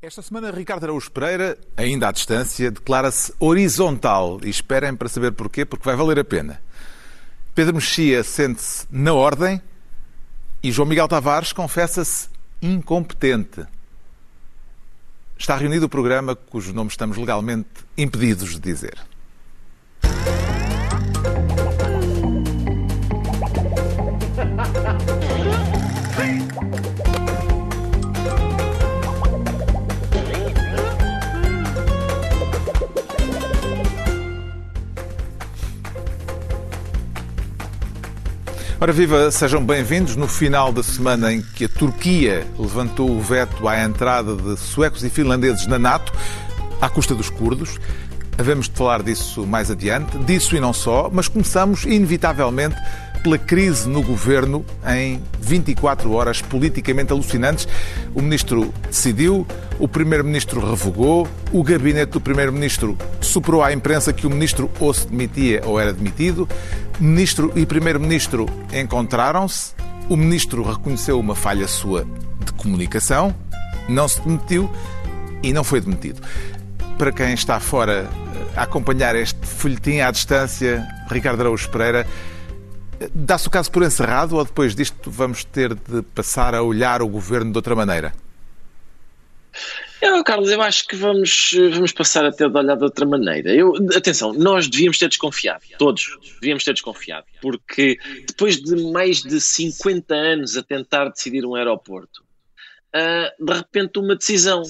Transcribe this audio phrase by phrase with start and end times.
[0.00, 4.38] Esta semana, Ricardo Araújo Pereira, ainda à distância, declara-se horizontal.
[4.44, 6.62] E esperem para saber porquê, porque vai valer a pena.
[7.52, 9.60] Pedro Mexia sente-se na ordem
[10.62, 12.28] e João Miguel Tavares confessa-se
[12.62, 13.66] incompetente.
[15.36, 18.96] Está reunido o programa cujo nome estamos legalmente impedidos de dizer.
[38.80, 43.66] Ora viva, sejam bem-vindos no final da semana em que a Turquia levantou o veto
[43.66, 46.12] à entrada de suecos e finlandeses na NATO,
[46.80, 47.80] à custa dos curdos.
[48.38, 52.76] Havemos de falar disso mais adiante, disso e não só, mas começamos inevitavelmente
[53.18, 57.68] pela crise no governo em 24 horas politicamente alucinantes.
[58.14, 59.46] O ministro decidiu,
[59.78, 65.06] o primeiro-ministro revogou, o gabinete do primeiro-ministro superou à imprensa que o ministro ou se
[65.06, 66.48] demitia ou era demitido.
[66.98, 69.72] Ministro e primeiro-ministro encontraram-se.
[70.08, 72.06] O ministro reconheceu uma falha sua
[72.44, 73.34] de comunicação,
[73.88, 74.70] não se demitiu
[75.42, 76.22] e não foi demitido.
[76.96, 78.08] Para quem está fora
[78.56, 82.06] a acompanhar este folhetim à distância, Ricardo Araújo Pereira,
[83.14, 87.08] dá-se o caso por encerrado ou depois disto vamos ter de passar a olhar o
[87.08, 88.12] governo de outra maneira?
[90.00, 93.52] Eu, Carlos, eu acho que vamos, vamos passar a ter de olhar de outra maneira.
[93.52, 99.40] Eu, atenção, nós devíamos ter desconfiado, todos devíamos ter desconfiado, porque depois de mais de
[99.40, 102.22] 50 anos a tentar decidir um aeroporto,
[102.94, 104.62] uh, de repente uma decisão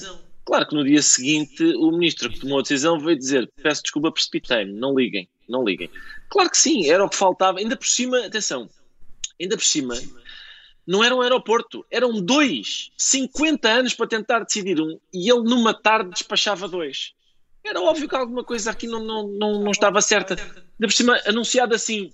[0.49, 4.11] Claro que no dia seguinte o ministro que tomou a decisão veio dizer: peço desculpa,
[4.11, 5.91] precipitei-me, não liguem, não liguem.
[6.29, 7.59] Claro que sim, era o que faltava.
[7.59, 8.69] Ainda por cima, atenção,
[9.39, 9.95] ainda por cima,
[10.85, 12.91] não era um aeroporto, eram dois.
[12.97, 17.13] 50 anos para tentar decidir um e ele numa tarde despachava dois.
[17.63, 20.35] Era óbvio que alguma coisa aqui não, não, não, não estava certa.
[20.35, 22.11] Ainda por cima, anunciado assim,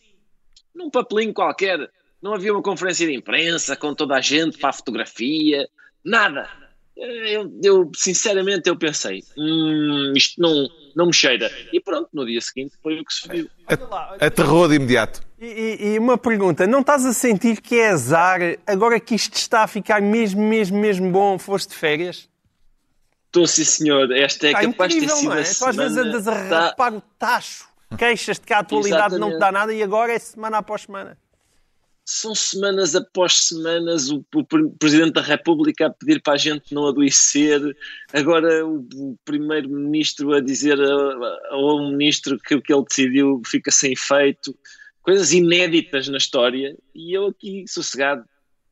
[0.74, 1.92] num papelinho qualquer.
[2.22, 5.70] Não havia uma conferência de imprensa com toda a gente para a fotografia,
[6.04, 6.50] nada
[6.96, 11.52] eu, eu, sinceramente eu pensei, hum, isto não, não me cheira.
[11.74, 13.50] E pronto, no dia seguinte foi o que se viu.
[14.20, 15.22] Aterrou de imediato.
[15.40, 19.64] E, e, uma pergunta, não estás a sentir que é azar agora que isto está
[19.64, 22.30] a ficar mesmo, mesmo, mesmo bom, foste de férias?
[23.26, 25.44] Estou sim senhor, esta é está capaz incrível, de ter sido não é?
[25.44, 26.98] Tu às vezes andas a rapar está...
[26.98, 27.68] o tacho,
[27.98, 29.20] queixas-te que a atualidade Exatamente.
[29.20, 31.18] não te dá nada e agora é semana após semana
[32.06, 36.88] são semanas após semanas o, o, Presidente da República a pedir para a gente não
[36.88, 37.60] adoecer,
[38.14, 40.78] agora o, o Primeiro-Ministro a dizer
[41.50, 44.56] ao Ministro que o que ele decidiu fica sem efeito,
[45.02, 48.24] coisas inéditas na história, e eu aqui sossegado.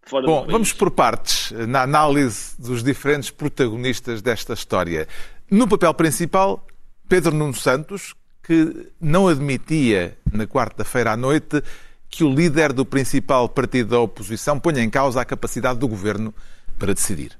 [0.06, 5.08] Fora Bom, vamos por partes na análise dos diferentes protagonistas desta história.
[5.50, 6.68] No papel principal,
[7.08, 8.14] Pedro Nuno Santos,
[8.44, 11.64] que não admitia na quarta-feira à noite
[12.18, 16.34] que o líder do principal partido da oposição ponha em causa a capacidade do governo
[16.78, 17.38] para decidir.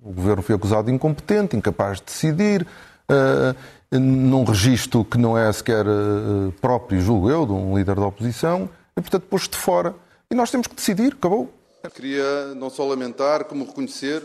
[0.00, 2.66] O governo foi acusado de incompetente, incapaz de decidir,
[3.10, 8.06] uh, num registro que não é sequer uh, próprio, julgo eu, de um líder da
[8.06, 9.94] oposição, e portanto posto de fora.
[10.30, 11.52] E nós temos que decidir, acabou.
[11.94, 14.22] Queria não só lamentar, como reconhecer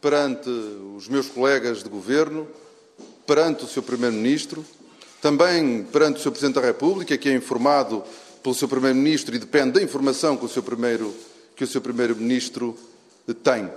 [0.00, 0.48] perante
[0.96, 2.48] os meus colegas de governo,
[3.26, 3.82] perante o Sr.
[3.82, 4.64] Primeiro-Ministro,
[5.20, 6.30] também perante o Sr.
[6.30, 8.02] Presidente da República, que é informado
[8.42, 8.68] pelo Sr.
[8.68, 10.62] Primeiro-Ministro e depende da informação que o Sr.
[10.62, 11.14] Primeiro.
[11.82, 12.76] Primeiro-Ministro
[13.42, 13.70] tem.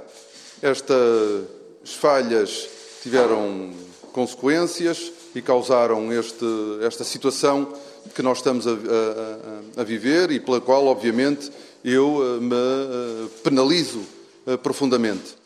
[0.62, 2.68] Estas falhas
[3.02, 3.72] tiveram
[4.12, 6.46] consequências e causaram este,
[6.82, 7.74] esta situação
[8.14, 11.52] que nós estamos a, a, a, viver e pela qual, obviamente,
[11.84, 14.02] eu eh, me eh, penalizo
[14.46, 15.39] eh, profundamente.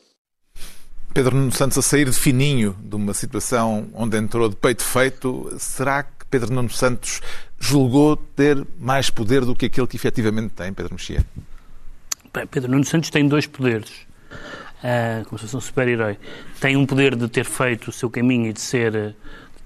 [1.13, 5.53] Pedro Nuno Santos a sair de fininho de uma situação onde entrou de peito feito,
[5.59, 7.21] será que Pedro Nuno Santos
[7.59, 11.23] julgou ter mais poder do que aquele que efetivamente tem, Pedro Mexia?
[12.49, 13.91] Pedro Nuno Santos tem dois poderes.
[14.83, 16.17] Uh, como se fosse um super-herói.
[16.59, 19.15] Tem um poder de ter feito o seu caminho e de ser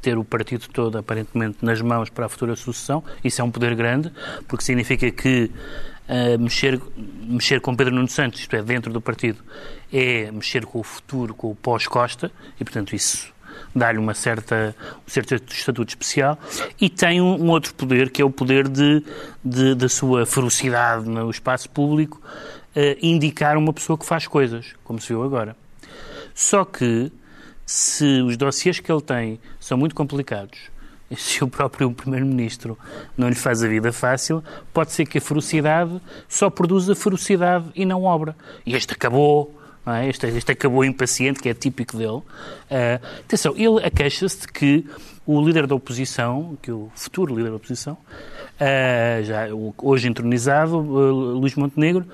[0.01, 3.03] ter o partido todo aparentemente nas mãos para a futura sucessão.
[3.23, 4.11] Isso é um poder grande,
[4.47, 5.49] porque significa que
[6.39, 9.43] mexer, mexer com Pedro Nuno Santos, isto é, dentro do partido,
[9.91, 13.33] é mexer com o futuro, com o pós-Costa, e portanto isso
[13.75, 14.75] dá-lhe uma certa,
[15.05, 16.37] um certo estatuto especial,
[16.79, 19.03] e tem um, um outro poder, que é o poder de,
[19.43, 22.21] de, da sua ferocidade no espaço público,
[22.75, 25.55] uh, indicar uma pessoa que faz coisas, como se viu agora.
[26.33, 27.11] Só que,
[27.65, 30.57] se os dossiês que ele tem são muito complicados,
[31.15, 32.77] se o próprio Primeiro-Ministro
[33.17, 34.43] não lhe faz a vida fácil,
[34.73, 38.35] pode ser que a ferocidade só produza ferocidade e não obra.
[38.65, 40.09] E este acabou, é?
[40.09, 42.17] Este, este acabou impaciente, que é típico dele.
[42.17, 42.23] Uh,
[43.19, 44.85] atenção, ele queixa-se de que
[45.25, 51.37] o líder da oposição, que o futuro líder da oposição, uh, já hoje entronizado, uh,
[51.37, 52.05] Luís Montenegro,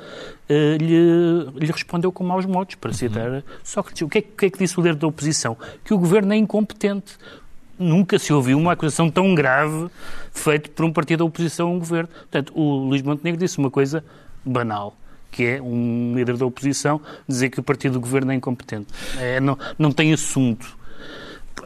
[0.49, 3.43] lhe, lhe, respondeu com maus modos, para citar uhum.
[3.63, 4.03] Sócrates.
[4.03, 5.57] O que, é, o que é que disse o líder da oposição?
[5.83, 7.17] Que o governo é incompetente.
[7.77, 9.87] Nunca se ouviu uma acusação tão grave
[10.31, 12.09] feita por um partido da oposição a um governo.
[12.09, 14.03] Portanto, o Luís Montenegro disse uma coisa
[14.45, 14.95] banal
[15.33, 18.87] que é um líder da oposição dizer que o partido do governo é incompetente.
[19.17, 20.77] É, não, não tem assunto.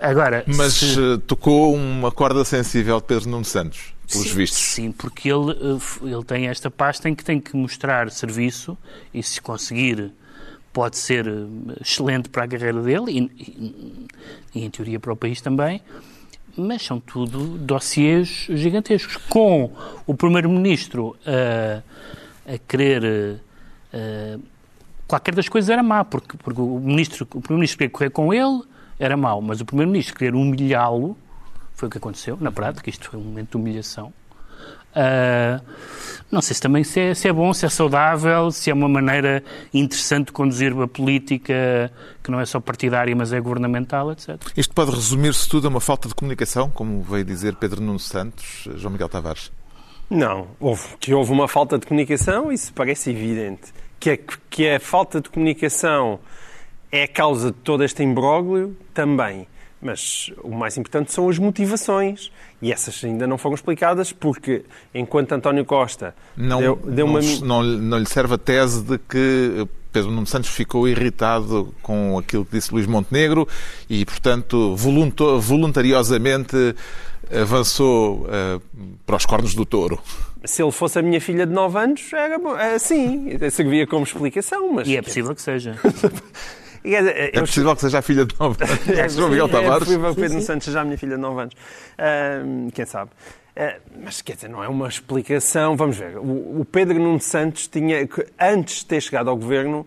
[0.01, 0.97] Agora, Mas se...
[0.99, 4.59] Eh, tocou uma corda sensível de Pedro Nuno Santos, pelos sim, vistos.
[4.59, 8.77] Sim, porque ele, eh, ele tem esta pasta em que tem que mostrar serviço
[9.13, 10.11] e se conseguir
[10.77, 11.31] pode ser eh,
[11.81, 14.19] excelente para a carreira dele e,
[14.53, 15.81] e, em teoria para o país também,
[16.55, 19.17] mas são tudo dossiês gigantescos.
[19.27, 19.71] Com
[20.05, 21.81] o Primeiro-Ministro a,
[22.53, 23.41] a querer...
[23.91, 24.37] A,
[25.07, 28.61] qualquer das coisas era má, porque, porque o, ministro, o Primeiro-Ministro queria correr com ele,
[28.99, 31.17] era mau, mas o Primeiro-Ministro querer humilhá-lo,
[31.73, 34.13] foi o que aconteceu, na prática, isto foi um momento de humilhação.
[34.97, 35.61] Uh,
[36.29, 38.89] não sei se também se é, se é, bom, se é saudável, se é uma
[38.89, 39.41] maneira
[39.73, 41.91] interessante de conduzir a política
[42.21, 44.35] que não é só partidária, mas é governamental, etc.
[44.55, 48.67] Isto pode resumir-se tudo a uma falta de comunicação, como veio dizer Pedro Nuno Santos,
[48.75, 49.51] João Miguel Tavares?
[50.09, 53.73] Não, houve, que houve uma falta de comunicação, isso parece evidente.
[53.99, 54.19] Que é,
[54.49, 56.19] que é falta de comunicação
[56.91, 58.75] é a causa de todo este imbróglio?
[58.93, 59.47] Também.
[59.81, 62.31] Mas o mais importante são as motivações.
[62.61, 64.63] E essas ainda não foram explicadas porque,
[64.93, 67.21] enquanto António Costa não, deu, deu não, uma...
[67.43, 72.43] Não, não, lhe serve a tese de que Pedro Nuno Santos ficou irritado com aquilo
[72.43, 73.47] que disse Luís Montenegro
[73.89, 76.75] e, portanto, voluntariosamente
[77.31, 78.61] avançou uh,
[79.05, 79.99] para os cornos do touro.
[80.43, 84.71] Se ele fosse a minha filha de 9 anos, era assim, servia como explicação.
[84.71, 84.87] Mas...
[84.87, 85.75] E é possível que seja.
[86.95, 88.87] É, é possível que seja a filha de 9 anos.
[88.97, 89.75] É, João Miguel Tavares.
[89.75, 91.53] É possível que Pedro Santos seja a minha filha de 9 anos.
[91.53, 93.11] Uh, quem sabe?
[93.55, 95.75] Uh, mas quer dizer, não é uma explicação.
[95.75, 96.17] Vamos ver.
[96.17, 98.07] O, o Pedro Nuno Santos tinha,
[98.39, 99.85] antes de ter chegado ao governo,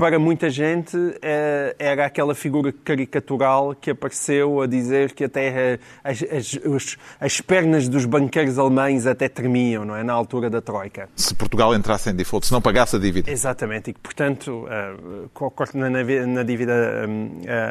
[0.00, 6.22] para muita gente eh, era aquela figura caricatural que apareceu a dizer que até as,
[6.22, 10.02] as, as, pernas dos banqueiros alemães até tremiam, não é?
[10.02, 11.06] Na altura da Troika.
[11.14, 13.30] Se Portugal entrasse em default, se não pagasse a dívida.
[13.30, 17.06] Exatamente, e que, portanto, uh, corte na, na dívida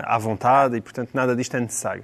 [0.04, 2.04] à vontade e, portanto, nada disto é necessário.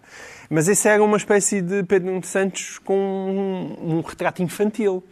[0.50, 5.04] Mas esse era uma espécie de Pedro Nuno Santos com um, um retrato infantil,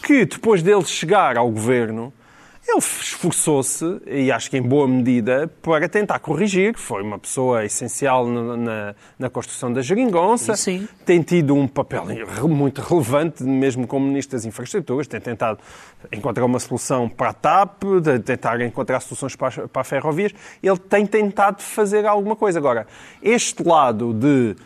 [0.00, 2.12] que depois dele chegar ao governo
[2.66, 6.74] ele esforçou-se, e acho que em boa medida, para tentar corrigir.
[6.76, 10.56] Foi uma pessoa essencial na, na, na construção da geringonça.
[10.56, 10.88] Sim.
[11.04, 12.06] Tem tido um papel
[12.48, 15.06] muito relevante, mesmo como Ministro das Infraestruturas.
[15.06, 15.58] Tem tentado
[16.10, 17.82] encontrar uma solução para a TAP,
[18.24, 20.32] tentar encontrar soluções para, para ferrovias.
[20.62, 22.58] Ele tem tentado fazer alguma coisa.
[22.58, 22.86] Agora,
[23.22, 24.56] este lado de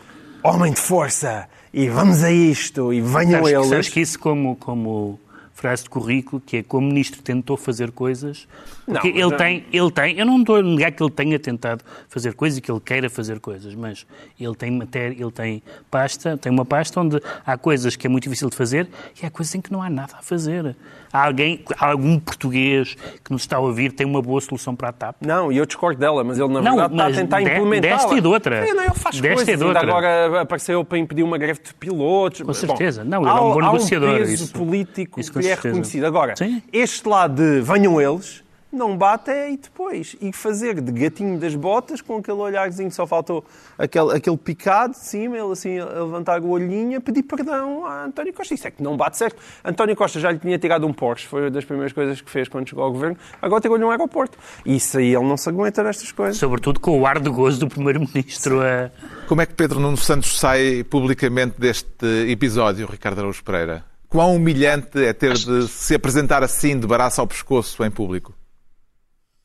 [0.41, 3.71] homem de força e vamos a isto e venham acho eles...
[3.73, 4.55] acho que isso como...
[4.55, 5.19] como
[5.59, 8.47] frase de currículo, que é como ministro tentou fazer coisas.
[8.89, 11.83] Porque não, ele, tem, ele tem, eu não estou a negar que ele tenha tentado
[12.07, 14.05] fazer coisas e que ele queira fazer coisas, mas
[14.39, 18.23] ele tem matéria, ele tem pasta, tem uma pasta onde há coisas que é muito
[18.23, 18.89] difícil de fazer
[19.21, 20.75] e há coisas em que não há nada a fazer.
[21.11, 24.89] Há alguém, há algum português que nos está a ouvir tem uma boa solução para
[24.89, 25.15] a TAP?
[25.21, 27.97] Não, e eu discordo dela, mas ele na verdade não, está a tentar implementar.
[27.97, 28.61] Desta e de outra.
[28.73, 29.53] Não, ele faz desta coisas.
[29.53, 29.81] E de outra.
[29.81, 32.41] agora apareceu para impedir uma greve de pilotos.
[32.41, 33.03] Com certeza.
[33.03, 34.09] Bom, não, ele é um bom negociador.
[34.09, 36.05] Há um peso isso, político isso que é reconhecido.
[36.05, 36.61] Agora, Sim.
[36.71, 40.15] este lado de venham eles não bate é e depois.
[40.21, 43.43] E fazer de gatinho das botas com aquele olharzinho, só faltou
[43.77, 48.05] aquele, aquele picado de cima, ele assim a levantar o olhinho a pedir perdão a
[48.05, 48.53] António Costa.
[48.53, 49.41] Isso é que não bate certo.
[49.63, 52.47] António Costa já lhe tinha tirado um Porsche, foi uma das primeiras coisas que fez
[52.47, 54.37] quando chegou ao governo, agora tirou-lhe um aeroporto.
[54.65, 56.37] E isso aí ele não se aguenta nestas coisas.
[56.37, 58.61] Sobretudo com o ar de gozo do Primeiro-Ministro.
[58.61, 58.91] A...
[59.27, 63.83] Como é que Pedro Nuno Santos sai publicamente deste episódio, Ricardo Araújo Pereira?
[64.07, 68.33] Quão humilhante é ter de se apresentar assim, de baraço ao pescoço, em público?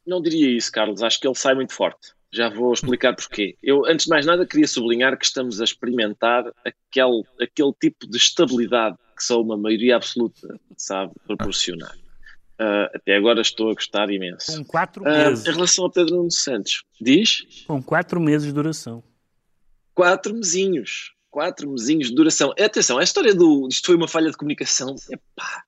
[0.07, 1.03] Não diria isso, Carlos.
[1.03, 2.13] Acho que ele sai muito forte.
[2.33, 3.57] Já vou explicar porquê.
[3.63, 8.17] Eu, antes de mais nada, queria sublinhar que estamos a experimentar aquele, aquele tipo de
[8.17, 11.95] estabilidade que só uma maioria absoluta sabe proporcionar.
[12.61, 14.57] Uh, até agora estou a gostar imenso.
[14.57, 15.45] Com quatro meses.
[15.45, 17.65] Uh, em relação a Pedro Nuno Santos, diz?
[17.67, 19.03] Com quatro meses de duração.
[19.95, 22.55] Quatro mesinhos quatro mesinhos de duração.
[22.57, 24.95] Atenção, a história do isto foi uma falha de comunicação.
[25.11, 25.65] Epá,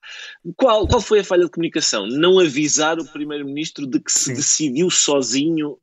[0.56, 2.06] qual, qual foi a falha de comunicação?
[2.06, 4.34] Não avisar o primeiro-ministro de que se Sim.
[4.34, 5.76] decidiu sozinho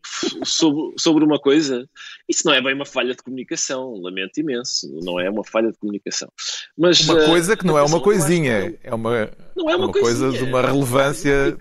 [0.45, 1.85] sobre, sobre uma coisa?
[2.29, 4.87] Isso não é bem uma falha de comunicação, lamento imenso.
[5.03, 6.31] Não é uma falha de comunicação.
[6.77, 10.31] Mas, uma coisa que não é uma coisinha, é uma, não é uma, uma coisa
[10.31, 11.57] de uma relevância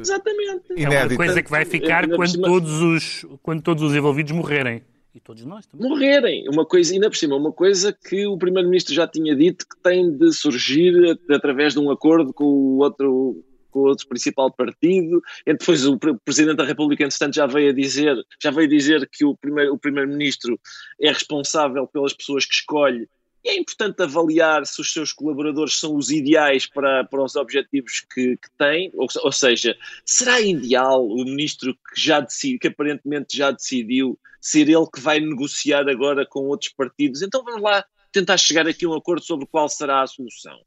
[0.00, 0.64] Exatamente.
[0.70, 1.16] É uma inédita.
[1.16, 4.82] coisa que vai ficar quando todos, os, quando todos os envolvidos morrerem.
[5.14, 5.88] E todos nós também.
[5.88, 6.48] morrerem.
[6.48, 10.10] Uma coisa, ainda por cima, uma coisa que o Primeiro-Ministro já tinha dito que tem
[10.10, 15.22] de surgir at- através de um acordo com o outro, com o outro principal partido.
[15.46, 19.08] E depois o Pre- Presidente da República, entretanto, já veio a dizer, já veio dizer
[19.08, 20.58] que o primeiro- Primeiro-Ministro
[21.00, 23.08] é responsável pelas pessoas que escolhe.
[23.44, 28.00] E é importante avaliar se os seus colaboradores são os ideais para, para os objetivos
[28.12, 33.36] que, que têm, ou, ou seja, será ideal o ministro que já decidi, que aparentemente
[33.36, 37.22] já decidiu ser ele que vai negociar agora com outros partidos?
[37.22, 40.60] Então vamos lá tentar chegar aqui a um acordo sobre qual será a solução.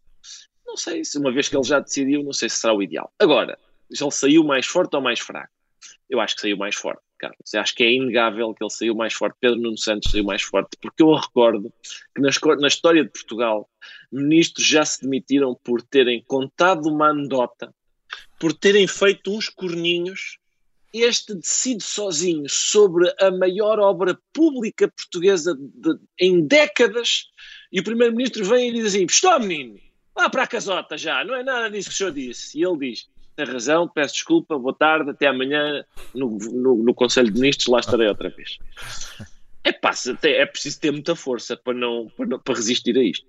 [0.65, 3.13] Não sei se uma vez que ele já decidiu, não sei se será o ideal.
[3.19, 3.57] Agora,
[3.91, 5.53] se ele saiu mais forte ou mais fraco?
[6.09, 7.53] Eu acho que saiu mais forte, Carlos.
[7.53, 9.37] Eu acho que é inegável que ele saiu mais forte.
[9.39, 11.71] Pedro Nuno Santos saiu mais forte, porque eu recordo
[12.15, 13.69] que na, história de Portugal,
[14.11, 17.73] ministros já se demitiram por terem contado uma anedota,
[18.39, 20.39] por terem feito uns corninhos.
[21.01, 27.25] Este decide sozinho sobre a maior obra pública portuguesa de- em décadas,
[27.71, 29.79] e o primeiro-ministro vem e diz assim: Estou, menino,
[30.15, 32.59] vá para a casota já, não é nada disso que o senhor disse.
[32.59, 37.31] E ele diz: Tem razão, peço desculpa, boa tarde, até amanhã no, no, no Conselho
[37.31, 38.57] de Ministros, lá estarei outra vez.
[39.63, 39.71] É,
[40.11, 43.25] até- é preciso ter muita força para, não, para, não- para resistir a isto.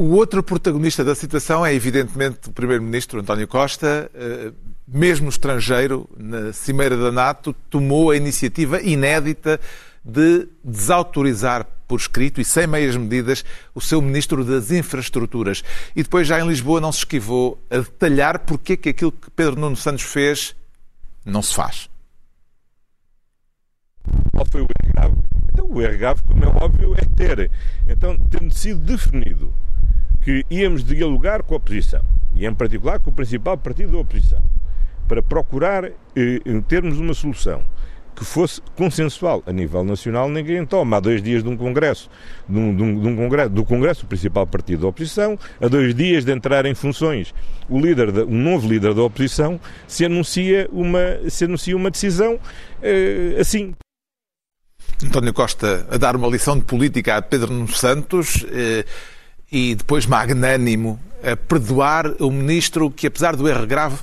[0.00, 4.08] O outro protagonista da situação é, evidentemente, o Primeiro-Ministro António Costa.
[4.14, 4.52] Eh,
[4.90, 9.60] Mesmo estrangeiro, na Cimeira da NATO, tomou a iniciativa inédita
[10.02, 15.62] de desautorizar por escrito e sem meias medidas o seu Ministro das Infraestruturas.
[15.94, 19.30] E depois, já em Lisboa, não se esquivou a detalhar porque é que aquilo que
[19.32, 20.56] Pedro Nuno Santos fez
[21.22, 21.90] não se faz.
[24.32, 25.16] Qual foi o erro grave?
[25.52, 27.50] Então, o erro grave, como é óbvio, é ter,
[27.86, 29.52] então, tendo sido definido
[30.28, 32.02] que íamos dialogar com a oposição,
[32.34, 34.42] e em particular com o principal partido da oposição,
[35.08, 35.92] para procurar eh,
[36.68, 37.62] termos uma solução
[38.14, 40.98] que fosse consensual a nível nacional, ninguém toma.
[40.98, 42.10] Há dois dias de um congresso,
[42.46, 45.66] de um, de um- de um congresso, do congresso do principal partido da oposição, a
[45.66, 47.32] dois dias de entrar em funções
[47.66, 52.38] o líder, da, o novo líder da oposição, se anuncia uma, se anuncia uma decisão
[52.82, 53.72] eh, assim.
[55.02, 58.84] António Costa a dar uma lição de política a Pedro Santos eh,
[59.50, 63.98] e depois magnânimo a perdoar o ministro que, apesar do erro grave,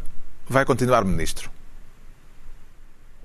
[0.48, 1.50] vai continuar ministro.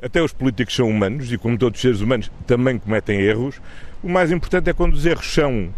[0.02, 3.60] Até os políticos são humanos e, como todos os seres humanos, também cometem erros.
[4.02, 5.74] O mais importante é quando os erros são,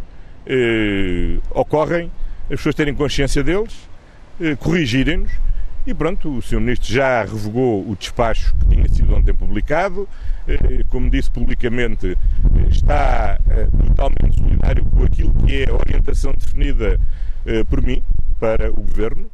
[0.47, 2.11] eh, ocorrem,
[2.45, 3.75] as pessoas terem consciência deles,
[4.41, 5.33] eh, corrigirem-nos
[5.87, 6.61] e pronto, o Sr.
[6.61, 10.09] Ministro já revogou o despacho que tinha sido ontem publicado.
[10.47, 16.33] Eh, como disse publicamente, eh, está eh, totalmente solidário com aquilo que é a orientação
[16.37, 16.99] definida
[17.69, 18.01] por mim
[18.39, 19.29] para o Governo.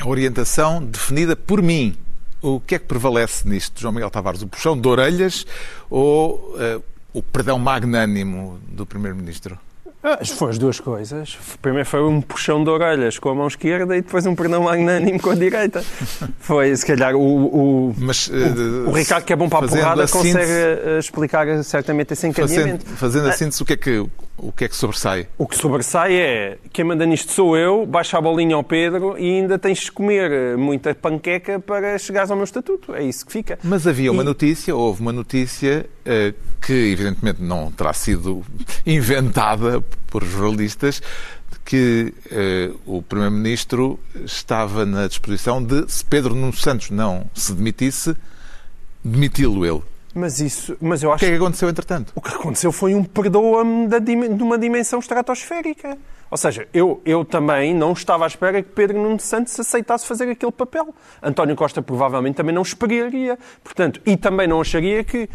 [0.00, 1.96] A orientação definida por mim.
[2.40, 4.42] O que é que prevalece nisto, João Miguel Tavares?
[4.42, 5.44] O puxão de orelhas
[5.90, 6.80] ou eh,
[7.12, 9.58] o perdão magnânimo do Primeiro-Ministro?
[10.02, 11.36] Ah, Foi as duas coisas.
[11.60, 15.18] Primeiro foi um puxão de orelhas com a mão esquerda e depois um perdão magnânimo
[15.20, 15.82] com a direita.
[16.38, 19.80] Foi, se calhar, o, o, Mas, o, o Ricardo, que é bom para a fazendo
[19.82, 20.52] porrada, a consegue síntese-
[20.84, 22.86] eh, explicar certamente esse Fazendo, encadeamento.
[22.90, 23.98] fazendo a síntese, o que, é que,
[24.38, 25.26] o que é que sobressai?
[25.36, 29.40] O que sobressai é quem manda nisto sou eu, baixa a bolinha ao Pedro e
[29.40, 32.94] ainda tens de comer eh, muita panqueca para chegares ao meu estatuto.
[32.94, 33.58] É isso que fica.
[33.64, 35.84] Mas havia uma E- notícia, houve uma notícia
[36.62, 38.42] que evidentemente não terá sido
[38.86, 41.02] inventada por jornalistas,
[41.64, 48.16] que eh, o Primeiro-Ministro estava na disposição de, se Pedro Nuno Santos não se demitisse,
[49.04, 49.82] demiti-lo ele.
[50.14, 52.12] Mas isso, mas eu O acho que é que aconteceu entretanto?
[52.14, 55.96] O que aconteceu foi um perdoa-me de uma dimensão estratosférica.
[56.30, 60.28] Ou seja, eu, eu também não estava à espera que Pedro Nuno Santos aceitasse fazer
[60.28, 60.94] aquele papel.
[61.22, 63.38] António Costa provavelmente também não esperaria.
[63.64, 65.28] Portanto, e também não acharia que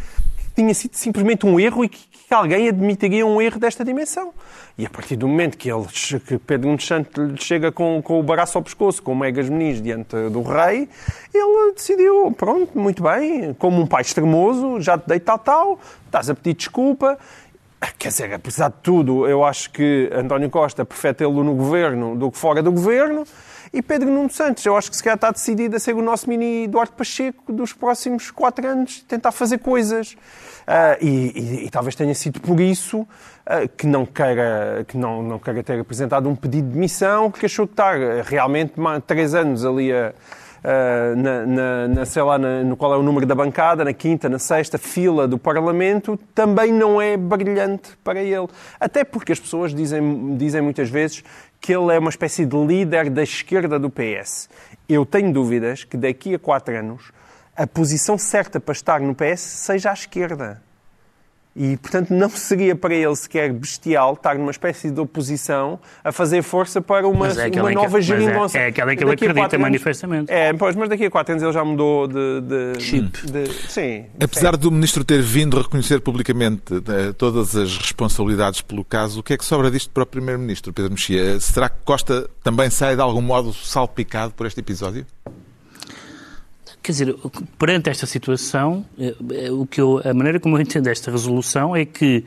[0.55, 4.33] tinha sido simplesmente um erro e que, que alguém admitiria um erro desta dimensão.
[4.77, 5.85] E a partir do momento que, ele,
[6.25, 9.81] que Pedro Santos lhe chega com, com o baraço ao pescoço, com o Megas Meniz
[9.81, 10.89] diante do rei,
[11.33, 16.29] ele decidiu, pronto, muito bem, como um pai extremoso, já te dei tal, tal, estás
[16.29, 17.17] a pedir desculpa.
[17.99, 22.31] Quer dizer, apesar de tudo, eu acho que António Costa prefere tê-lo no governo do
[22.31, 23.25] que fora do governo.
[23.73, 26.29] E Pedro Nuno Santos, eu acho que se calhar está decidido a ser o nosso
[26.29, 30.15] mini Eduardo Pacheco dos próximos quatro anos, tentar fazer coisas.
[30.67, 31.07] Ah, e,
[31.63, 33.05] e- e talvez tenha sido por isso
[33.45, 37.47] ah, que, não queira, que não, não queira ter apresentado um pedido de demissão, porque
[37.47, 38.73] achou que estar realmente
[39.07, 40.13] três anos ali a.
[40.65, 43.91] Uh, na, na- na, sei lá, na- no qual é o número da bancada, na
[43.91, 48.47] quinta, na sexta fila do Parlamento, também não é brilhante para ele.
[48.79, 51.21] Até porque as pessoas dizem, dizem muitas vezes
[51.63, 54.49] que ele é uma espécie de líder da esquerda do PS.
[54.87, 57.13] Eu tenho dúvidas que daqui a quatro anos
[57.55, 60.61] a posição certa para estar no PS seja à esquerda.
[61.55, 66.41] E, portanto, não seria para ele sequer bestial estar numa espécie de oposição a fazer
[66.41, 68.57] força para uma, Mas é uma que- nova mas é- geringonça.
[68.57, 70.31] é aquela em que ele acredita manifestamente.
[70.31, 72.41] É, pois, mas daqui a quatro anos ele já mudou de...
[72.41, 73.31] de Chip.
[73.31, 74.05] de- sim.
[74.19, 79.33] Apesar do Ministro ter vindo reconhecer publicamente eh, todas as responsabilidades pelo caso, o que
[79.33, 81.39] é que sobra disto para o Primeiro-Ministro, Pedro Mexia?
[81.39, 85.05] Será que Costa também sai de algum modo salpicado por este episódio?
[86.83, 87.15] Quer dizer,
[87.57, 91.73] perante esta situação, eh, eh, o que eu, a maneira como eu entendo esta resolução
[91.73, 92.25] é que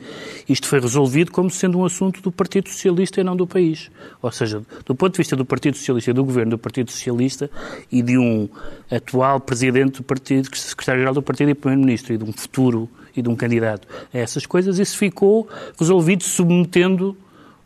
[0.49, 3.91] isto foi resolvido como sendo um assunto do Partido Socialista e não do país.
[4.19, 7.51] Ou seja, do ponto de vista do Partido Socialista e do governo do Partido Socialista
[7.91, 8.49] e de um
[8.89, 13.29] atual presidente do partido, secretário-geral do partido e primeiro-ministro e de um futuro e de
[13.29, 15.47] um candidato a essas coisas, isso ficou
[15.77, 17.15] resolvido submetendo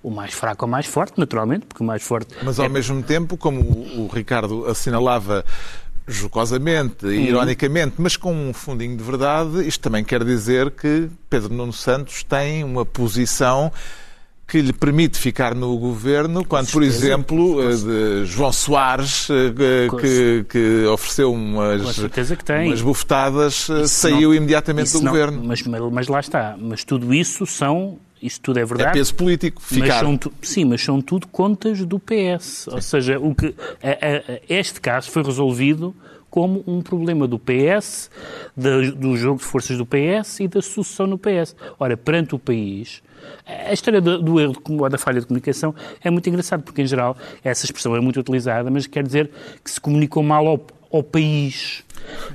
[0.04, 3.38] o mais fraco ao mais forte, naturalmente, porque o mais forte Mas ao mesmo tempo,
[3.38, 5.46] como o Ricardo assinalava
[6.08, 11.74] jocosamente, ironicamente, mas com um fundinho de verdade, isto também quer dizer que Pedro Nuno
[11.74, 13.72] Santos tem uma posição
[14.48, 20.86] que lhe permite ficar no governo, quando, por exemplo, eh, João Soares, eh, que, que
[20.88, 22.68] ofereceu umas, que tem.
[22.68, 25.42] umas bufetadas, eh, Isso saiu não- imediatamente do não- governo.
[25.46, 26.58] Mas, mas lá está.
[26.60, 27.98] Mas tudo isso são.
[28.22, 28.94] Isso tudo é É verdade.
[28.94, 30.00] peso político mas ficar.
[30.02, 32.68] são tu- sim, mas são tudo contas do PS.
[32.72, 35.96] Ou seja, o que, a- a- este caso foi resolvido
[36.30, 38.10] como um problema do PS,
[38.56, 41.56] da- do jogo de forças do PS e da sucessão no PS.
[41.80, 43.02] Ora, perante o país,
[43.46, 46.88] a história do, do erro ou da falha de comunicação é muito engraçado, porque em
[46.88, 49.30] geral essa expressão é muito utilizada, mas quer dizer
[49.64, 51.84] que se comunicou mal ao, ao país.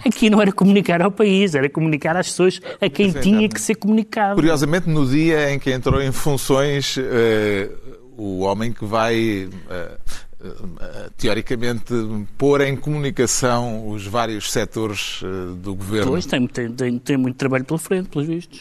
[0.05, 3.75] Aqui não era comunicar ao país, era comunicar às pessoas a quem tinha que ser
[3.75, 4.37] comunicado.
[4.37, 7.69] Curiosamente, no dia em que entrou em funções eh,
[8.17, 9.99] o homem que vai, eh,
[10.43, 11.93] eh, teoricamente,
[12.39, 16.13] pôr em comunicação os vários setores eh, do governo.
[16.13, 18.61] Pois, tem, tem, tem, tem muito trabalho pela frente, pelos vistos.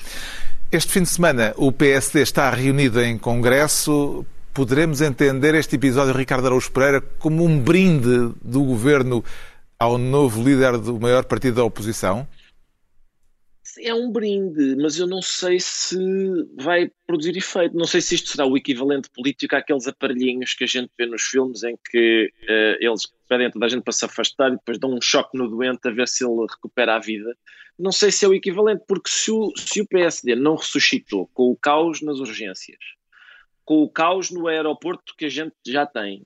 [0.72, 4.25] Este fim de semana, o PSD está reunido em Congresso.
[4.53, 9.24] Poderemos entender este episódio, Ricardo Araújo Pereira, como um brinde do governo
[9.85, 12.27] ao novo líder do maior partido da oposição?
[13.79, 15.98] É um brinde, mas eu não sei se
[16.55, 17.75] vai produzir efeito.
[17.75, 21.24] Não sei se isto será o equivalente político àqueles aparelhinhos que a gente vê nos
[21.24, 24.79] filmes em que eh, eles pedem a toda a gente para se afastar e depois
[24.79, 27.35] dão um choque no doente a ver se ele recupera a vida.
[27.77, 31.51] Não sei se é o equivalente, porque se o, se o PSD não ressuscitou com
[31.51, 32.79] o caos nas urgências,
[33.65, 36.24] com o caos no aeroporto que a gente já tem,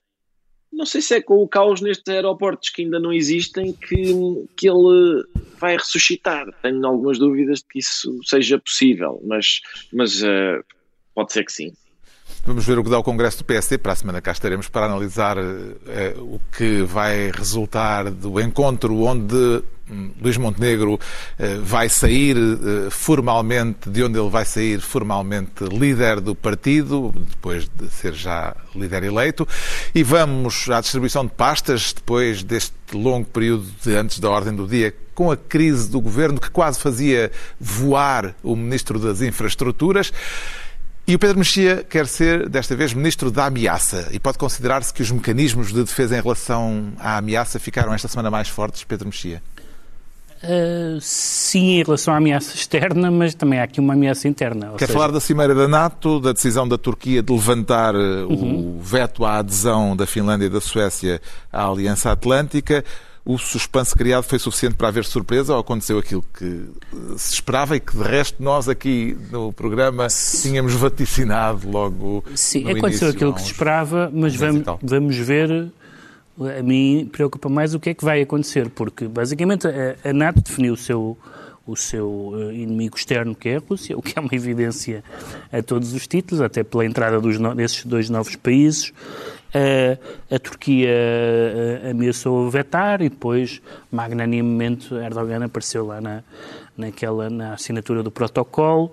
[0.72, 4.14] não sei se é com o caos nestes aeroportos que ainda não existem que,
[4.56, 5.24] que ele
[5.58, 6.46] vai ressuscitar.
[6.62, 9.60] Tenho algumas dúvidas de que isso seja possível, mas,
[9.92, 10.60] mas eh,
[11.14, 11.72] pode ser que sim.
[12.44, 13.76] Vamos ver o que dá o Congresso do PSD.
[13.76, 19.62] Para a semana cá estaremos para analisar eh, o que vai resultar do encontro onde
[19.90, 20.98] hum, Luís Montenegro
[21.38, 27.68] eh, vai sair eh, formalmente, de onde ele vai sair formalmente líder do partido, depois
[27.68, 29.46] de ser já líder eleito.
[29.94, 34.66] E vamos à distribuição de pastas, depois deste longo período de antes da ordem do
[34.66, 40.10] dia, com a crise do governo que quase fazia voar o Ministro das Infraestruturas.
[41.06, 44.08] E o Pedro Mexia quer ser, desta vez, ministro da ameaça.
[44.12, 48.30] E pode considerar-se que os mecanismos de defesa em relação à ameaça ficaram esta semana
[48.30, 49.42] mais fortes, Pedro Mexia?
[50.42, 54.72] Uh, sim, em relação à ameaça externa, mas também há aqui uma ameaça interna.
[54.78, 58.80] Quer seja, falar da Cimeira da NATO, da decisão da Turquia de levantar eh, o
[58.80, 61.20] veto à adesão da Finlândia e da Suécia
[61.52, 62.82] à Aliança Atlântica.
[63.24, 67.76] O suspense criado foi suficiente para haver surpresa ou aconteceu aquilo que eh, se esperava
[67.76, 70.06] e que, de resto, nós aqui no programa
[70.40, 75.70] tínhamos vaticinado logo Sim, aconteceu início, aquilo que se esperava, mas vamos, vamos ver.
[76.58, 80.40] A mim preocupa mais o que é que vai acontecer, porque basicamente a, a NATO
[80.40, 81.18] definiu o seu,
[81.66, 85.04] o seu eh, inimigo externo, que é a Rússia, o que é uma evidência
[85.52, 88.94] a todos os títulos, até pela entrada dos no- desses dois novos países.
[89.52, 89.98] Eh,
[90.30, 90.88] a Turquia
[91.90, 93.60] ameaçou vetar e depois,
[93.90, 96.22] magnanimamente, Erdogan apareceu lá na,
[96.76, 98.92] naquela, na assinatura do protocolo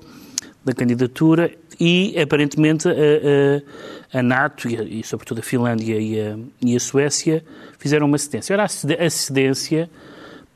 [0.65, 6.19] da candidatura e, aparentemente, a, a, a NATO e, a- e, sobretudo, a Finlândia e
[6.19, 7.43] a, e a Suécia
[7.77, 8.53] fizeram uma cedência.
[8.53, 9.89] Ora, a a cedência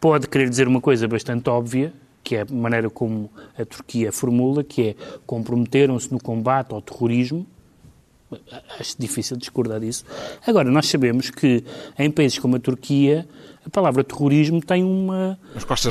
[0.01, 4.63] pode querer dizer uma coisa bastante óbvia, que é a maneira como a Turquia formula,
[4.63, 7.45] que é comprometeram-se no combate ao terrorismo,
[8.79, 10.05] Acho difícil discordar disso.
[10.45, 11.63] Agora, nós sabemos que
[11.97, 13.27] em países como a Turquia,
[13.65, 15.37] a palavra terrorismo tem uma,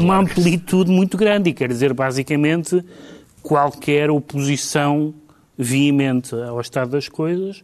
[0.00, 0.30] uma largas.
[0.30, 2.82] amplitude muito grande e quer dizer, basicamente,
[3.42, 5.14] qualquer oposição
[5.56, 7.62] veemente ao estado das coisas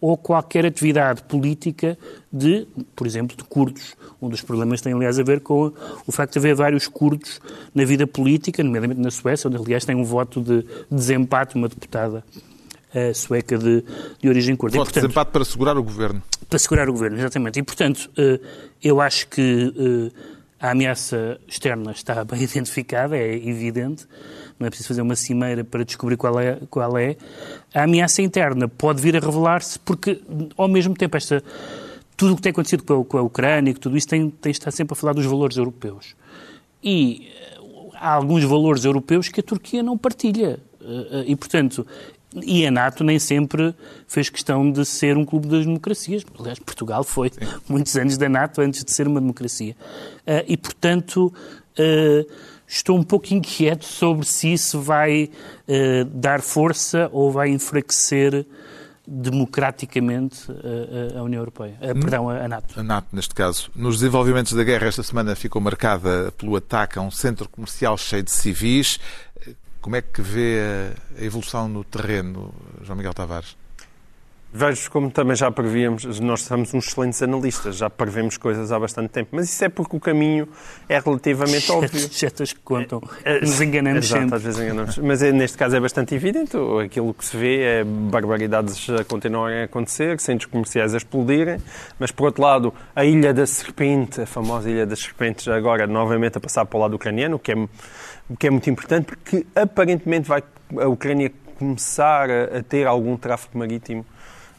[0.00, 1.96] ou qualquer atividade política
[2.30, 3.96] de, por exemplo, de curdos.
[4.20, 5.72] Um dos problemas tem, aliás, a ver com
[6.06, 7.40] o facto de haver vários curdos
[7.74, 12.22] na vida política, nomeadamente na Suécia, onde, aliás, tem um voto de desempate, uma deputada
[12.96, 13.84] uh, sueca de,
[14.20, 14.78] de origem curda.
[14.78, 16.22] Voto de desempate para segurar o governo.
[16.48, 17.58] Para segurar o governo, exatamente.
[17.58, 18.44] E, portanto, uh,
[18.82, 20.12] eu acho que uh,
[20.58, 24.06] a ameaça externa está bem identificada, é evidente
[24.58, 27.16] não é preciso fazer uma cimeira para descobrir qual é, qual é.
[27.74, 30.20] A ameaça interna pode vir a revelar-se porque,
[30.56, 31.42] ao mesmo tempo, esta,
[32.16, 34.72] tudo o que tem acontecido com a, com a Ucrânia, tudo isso tem, tem estado
[34.72, 36.16] sempre a falar dos valores europeus.
[36.82, 37.58] E eh,
[37.94, 40.58] há alguns valores europeus que a Turquia não partilha.
[40.80, 41.86] Eh, eh, e, portanto,
[42.42, 43.74] e a NATO nem sempre
[44.06, 46.24] fez questão de ser um clube das democracias.
[46.38, 47.46] Aliás, Portugal foi Sim.
[47.68, 49.76] muitos anos da NATO antes de ser uma democracia.
[50.46, 51.32] E, portanto,
[52.66, 55.30] estou um pouco inquieto sobre se isso vai
[55.68, 58.44] uh, dar força ou vai enfraquecer
[59.08, 62.80] democraticamente a, a União Europeia, a, perdão, a NATO.
[62.80, 63.70] A NATO, neste caso.
[63.72, 68.24] Nos desenvolvimentos da guerra, esta semana ficou marcada pelo ataque a um centro comercial cheio
[68.24, 68.98] de civis.
[69.86, 70.58] Como é que vê
[71.16, 73.56] a evolução no terreno, João Miguel Tavares?
[74.52, 79.10] Vejo como também já prevíamos, nós somos uns excelentes analistas, já prevemos coisas há bastante
[79.10, 80.48] tempo, mas isso é porque o caminho
[80.88, 82.00] é relativamente óbvio.
[82.12, 84.36] Setas que contam, é, é, nos enganamos Exato, sempre.
[84.36, 84.98] às vezes enganamos.
[84.98, 89.60] Mas é, neste caso é bastante evidente, aquilo que se vê é barbaridades a continuarem
[89.60, 91.58] a acontecer, centros comerciais a explodirem,
[91.96, 96.38] mas por outro lado, a Ilha da Serpente, a famosa Ilha das Serpentes, agora novamente
[96.38, 97.68] a passar para o lado ucraniano, o que é,
[98.28, 100.42] o que é muito importante, porque aparentemente vai
[100.78, 104.04] a Ucrânia começar a, a ter algum tráfego marítimo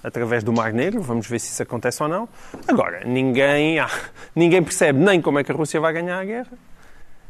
[0.04, 1.02] através do Mar Negro.
[1.02, 2.30] Vamos ver se isso acontece ou não.
[2.68, 3.90] Agora, ninguém, ah,
[4.36, 6.52] ninguém percebe nem como é que a Rússia vai ganhar a guerra,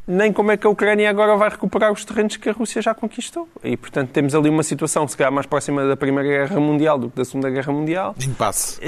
[0.07, 2.93] nem como é que a Ucrânia agora vai recuperar os terrenos que a Rússia já
[2.93, 3.47] conquistou.
[3.63, 7.09] E, portanto, temos ali uma situação, se calhar, mais próxima da Primeira Guerra Mundial do
[7.09, 8.15] que da Segunda Guerra Mundial.
[8.17, 8.79] De impasse.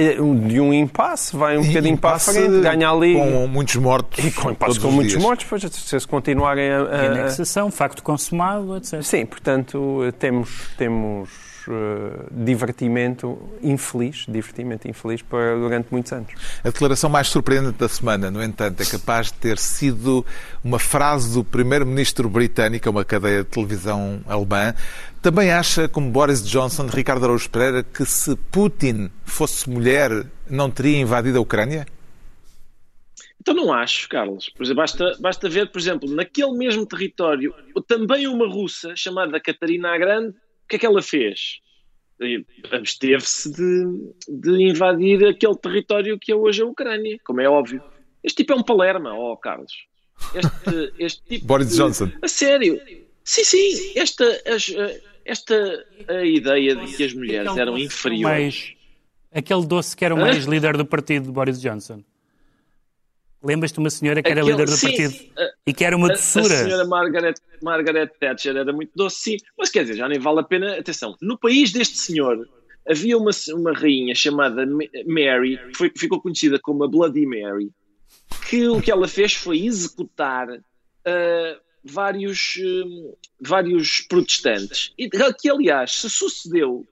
[0.47, 3.15] De um impasse, vai um bocadinho para a frente, ganha ali...
[3.15, 4.23] Com muitos mortos.
[4.23, 5.23] E com impasse com muitos dias.
[5.23, 6.81] mortos, pois, se continuarem a...
[6.81, 7.05] a...
[7.09, 9.01] Anexação, facto consumado, etc.
[9.01, 10.69] Sim, portanto, temos...
[10.77, 16.31] temos uh, divertimento infeliz, divertimento infeliz para, durante muitos anos.
[16.63, 20.25] A declaração mais surpreendente da semana, no entanto, é capaz de ter sido
[20.63, 24.73] uma frase do primeiro-ministro britânico, uma cadeia de televisão alemã.
[25.21, 30.99] Também acha, como Boris Johnson, Ricardo Araújo Pereira, que se Putin fosse mulher, não teria
[30.99, 31.85] invadido a Ucrânia?
[33.41, 34.49] Então não acho, Carlos.
[34.49, 37.53] Por exemplo, basta, basta ver, por exemplo, naquele mesmo território,
[37.87, 40.35] também uma russa chamada Catarina a Grande
[40.69, 41.59] que é que ela fez?
[42.71, 47.81] Absteve-se de, de invadir aquele território que é hoje a Ucrânia, como é óbvio.
[48.23, 49.71] Este tipo é um Palerma, ó oh, Carlos.
[50.35, 52.11] Este, este tipo Boris Johnson.
[52.21, 52.79] A sério.
[53.23, 53.93] Sim, sim.
[53.95, 54.25] Esta,
[55.25, 58.23] esta a ideia de que as mulheres eram inferiores.
[58.23, 58.73] Mais,
[59.31, 62.03] aquele doce que era o mais líder do partido de Boris Johnson.
[63.41, 65.95] Lembras-te de uma senhora que era Aquele, líder do sim, partido a, e que era
[65.95, 66.53] uma doçura?
[66.53, 69.37] A, a senhora Margaret, Margaret Thatcher era muito doce, sim.
[69.57, 70.77] Mas quer dizer, já nem vale a pena.
[70.77, 72.47] Atenção, no país deste senhor
[72.87, 74.65] havia uma, uma rainha chamada
[75.05, 77.71] Mary, que foi, ficou conhecida como a Bloody Mary,
[78.49, 84.91] que o que ela fez foi executar uh, vários, uh, vários protestantes.
[84.97, 86.85] E que, aliás, se sucedeu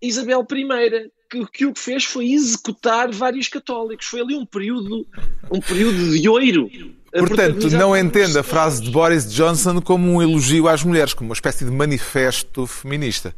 [0.00, 4.06] Isabel I, que, que o que fez foi executar vários católicos.
[4.06, 5.06] Foi ali um período,
[5.50, 6.70] um período de oiro.
[7.10, 11.34] Portanto, não entenda a frase de Boris Johnson como um elogio às mulheres, como uma
[11.34, 13.34] espécie de manifesto feminista.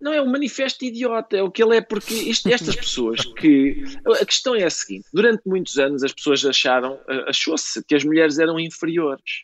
[0.00, 3.82] Não é um manifesto idiota, é o que ele é, porque isto, estas pessoas que.
[4.20, 8.38] A questão é a seguinte: durante muitos anos as pessoas acharam, achou-se que as mulheres
[8.38, 9.42] eram inferiores.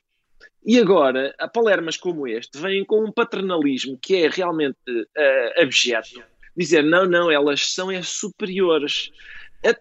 [0.64, 6.22] E agora, a palermas como este vêm com um paternalismo que é realmente uh, abjeto
[6.56, 9.10] dizer não, não, elas são é superiores.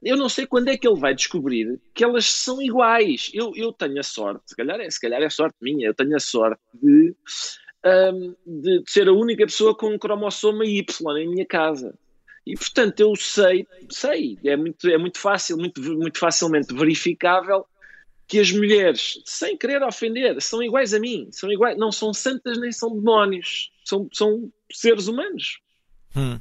[0.01, 3.29] Eu não sei quando é que ele vai descobrir que elas são iguais.
[3.33, 6.15] Eu, eu tenho a sorte, se calhar, é, se calhar é sorte minha, eu tenho
[6.15, 7.13] a sorte de,
[7.85, 10.83] um, de ser a única pessoa com um cromossoma Y
[11.17, 11.97] em minha casa.
[12.45, 17.65] E portanto eu sei, sei, é muito, é muito fácil, muito, muito facilmente verificável
[18.27, 22.57] que as mulheres, sem querer ofender, são iguais a mim, são iguais, não são santas
[22.57, 25.59] nem são demónios, são, são seres humanos.
[26.15, 26.39] Hum.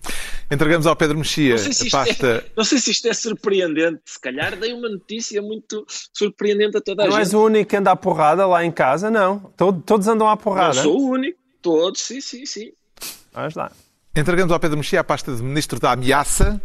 [0.50, 2.26] Entregamos ao Pedro Mexia não a pasta.
[2.26, 4.02] É, não sei se isto é surpreendente.
[4.04, 7.18] Se calhar dei uma notícia muito surpreendente a toda a não gente.
[7.18, 9.38] Não és o único que anda à porrada lá em casa, não.
[9.56, 10.74] Todos andam à porrada.
[10.74, 11.38] Não sou o único.
[11.62, 12.72] Todos, sim, sim, sim.
[13.32, 13.72] Vamos lá.
[14.14, 16.60] Entregamos ao Pedro Mexia a pasta de Ministro da Ameaça.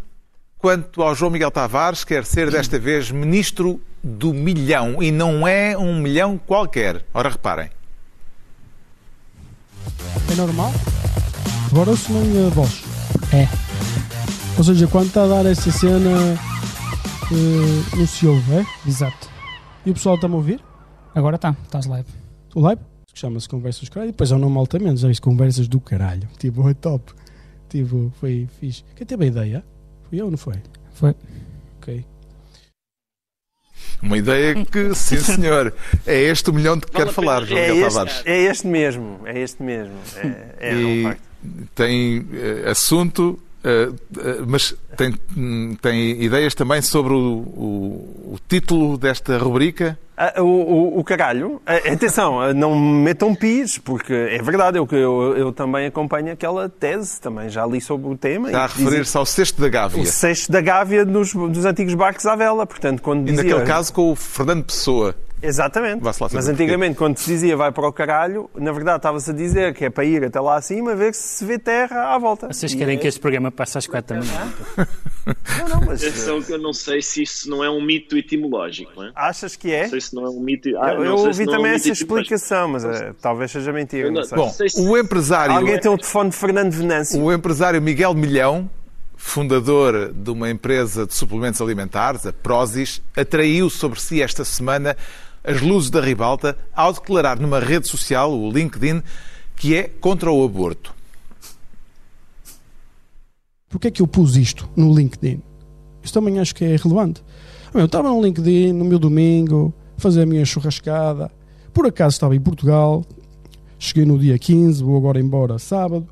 [0.57, 5.01] Quanto ao João Miguel Tavares, quer ser desta vez Ministro do Milhão.
[5.01, 7.05] E não é um milhão qualquer.
[7.13, 7.69] Ora, reparem.
[10.29, 10.73] É normal?
[11.71, 12.86] Agora se não a voz.
[13.33, 13.47] É.
[14.57, 16.09] Ou seja, quando está a dar essa cena,
[17.31, 18.65] uh, não se ouve, é?
[18.87, 19.29] Exato.
[19.85, 20.59] E o pessoal está-me a ouvir?
[21.13, 22.07] Agora está, estás live.
[22.55, 22.81] O live?
[23.11, 24.09] Que chama-se Conversas do Caralho.
[24.09, 26.27] E depois é o nome altamente, já viste Conversas do Caralho.
[26.37, 27.11] Tipo, é top.
[27.69, 28.83] Tipo, foi fixe.
[28.95, 29.63] Quem teve a ideia?
[30.09, 30.55] Fui eu ou não foi?
[30.93, 31.15] Foi.
[31.79, 32.05] Ok.
[34.01, 35.73] Uma ideia que, sim senhor,
[36.05, 38.21] é este o milhão de que quer falar, João É Miguel este, Tavares.
[38.25, 39.95] é este mesmo, é este mesmo.
[40.17, 41.26] É, é, E um facto.
[41.75, 48.39] Tem eh, assunto, eh, eh, mas tem, hum, tem ideias também sobre o, o- o
[48.47, 49.97] título desta rubrica?
[50.19, 54.79] Ah, o, o, o caralho, ah, atenção, ah, não me metam pis, porque é verdade,
[54.79, 58.47] eu, eu, eu também acompanho aquela tese, também já li sobre o tema.
[58.47, 60.01] Está a e referir-se ao cesto da Gávea.
[60.01, 63.43] O sexto da Gávea dos, dos antigos barcos à vela, portanto, quando E dizia...
[63.43, 65.13] naquele caso com o Fernando Pessoa.
[65.39, 66.01] Exatamente.
[66.03, 69.85] Mas antigamente, quando se dizia vai para o caralho, na verdade estava-se a dizer que
[69.85, 72.47] é para ir até lá acima ver se se vê terra à volta.
[72.47, 74.53] Vocês E querem é- que este programa passe às quatro da manhã?
[75.59, 78.91] Não, não, mas Atenção que eu não sei se isso não é um mito etimológico.
[78.95, 79.11] Não, é?
[79.13, 79.87] achas que é?
[80.07, 80.69] Não sei se não é um mito.
[80.77, 82.33] Ah, Eu, não eu sei ouvi se não é um também mito essa etimológico.
[82.35, 84.07] explicação, mas eh, talvez seja mentira.
[84.11, 84.37] Não não- sei.
[84.37, 87.21] Bom, se- o empresário, Alguém tem o telefone de Fernando Venâncio?
[87.21, 88.69] o empresário Miguel Milhão,
[89.15, 94.95] fundador de uma empresa de suplementos alimentares, a Prozis, atraiu sobre si esta semana
[95.43, 99.01] as luzes da ribalta ao declarar numa rede social, o LinkedIn,
[99.55, 100.93] que é contra o aborto.
[103.69, 105.41] Porquê é que eu pus isto no LinkedIn?
[106.03, 107.23] Isto também acho que é relevante.
[107.73, 111.31] Eu estava no LinkedIn no meu domingo, fazer a minha churrascada.
[111.73, 113.03] Por acaso estava em Portugal,
[113.77, 116.07] cheguei no dia 15, vou agora embora sábado.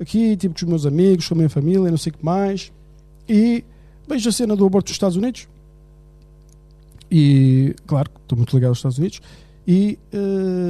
[0.00, 2.72] Aqui, tipo, com os meus amigos, com a minha família, não sei o que mais.
[3.28, 3.64] E
[4.08, 5.48] vejo a cena do aborto dos Estados Unidos.
[7.10, 9.20] E, claro, estou muito ligado aos Estados Unidos.
[9.66, 9.98] E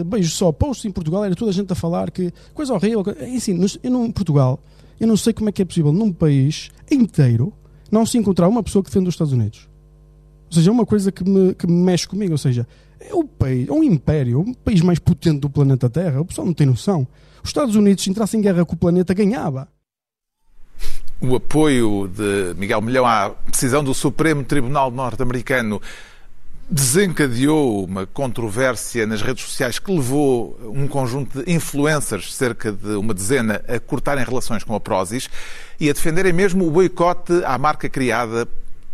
[0.09, 3.05] vejo só posts em Portugal, era toda a gente a falar que coisa horrível.
[3.05, 4.61] co- Assim, em Portugal,
[4.99, 7.53] eu não sei como é que é possível num país inteiro
[7.91, 9.69] não se encontrar uma pessoa que defende os Estados Unidos.
[10.49, 12.33] Ou seja, é uma coisa que me, que me mexe comigo.
[12.33, 12.67] Ou seja,
[13.01, 16.21] é o país, é um império, o país mais potente do planeta Terra.
[16.21, 17.07] O pessoal não tem noção.
[17.43, 19.69] Os Estados Unidos, se entrasse em guerra com o planeta, ganhava.
[21.21, 25.81] O apoio de Miguel Milhão à decisão do Supremo Tribunal norte-americano
[26.69, 33.15] desencadeou uma controvérsia nas redes sociais que levou um conjunto de influencers, cerca de uma
[33.15, 35.31] dezena, a cortarem relações com a Prozis
[35.79, 38.49] e a defenderem mesmo o boicote à marca criada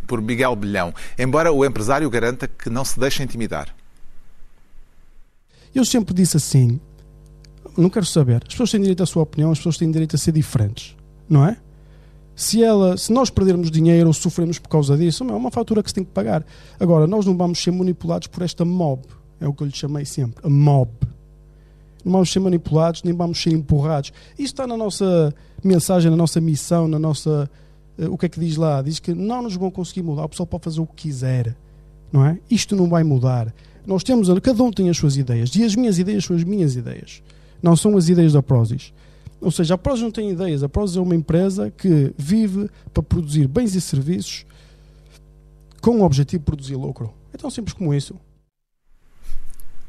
[0.07, 3.75] por Miguel Milhão, embora o empresário garanta que não se deixa intimidar.
[5.75, 6.81] Eu sempre disse assim:
[7.77, 8.43] não quero saber.
[8.43, 10.97] As pessoas têm direito à sua opinião, as pessoas têm direito a ser diferentes,
[11.29, 11.57] não é?
[12.35, 15.91] Se, ela, se nós perdermos dinheiro ou sofremos por causa disso, é uma fatura que
[15.91, 16.45] se tem que pagar.
[16.81, 19.03] Agora, nós não vamos ser manipulados por esta mob.
[19.41, 20.91] É o que eu lhe chamei sempre, a mob.
[22.05, 24.13] Não vamos ser manipulados, nem vamos ser empurrados.
[24.33, 27.51] Isto está na nossa mensagem, na nossa missão, na nossa.
[27.99, 28.83] Eh, o que é que diz lá?
[28.83, 31.57] Diz que não nos vão conseguir mudar, o pessoal pode fazer o que quiser.
[32.13, 32.39] Não é?
[32.51, 33.53] Isto não vai mudar.
[33.87, 36.77] Nós temos, cada um tem as suas ideias, e as minhas ideias são as minhas
[36.77, 37.23] ideias.
[37.63, 38.93] Não são as ideias da Prozis.
[39.41, 40.63] Ou seja, a Prozis não tem ideias.
[40.63, 44.47] A Prozis é uma empresa que vive para produzir bens e serviços
[45.81, 47.13] com o objetivo de produzir lucro.
[47.33, 48.15] É tão simples como isso.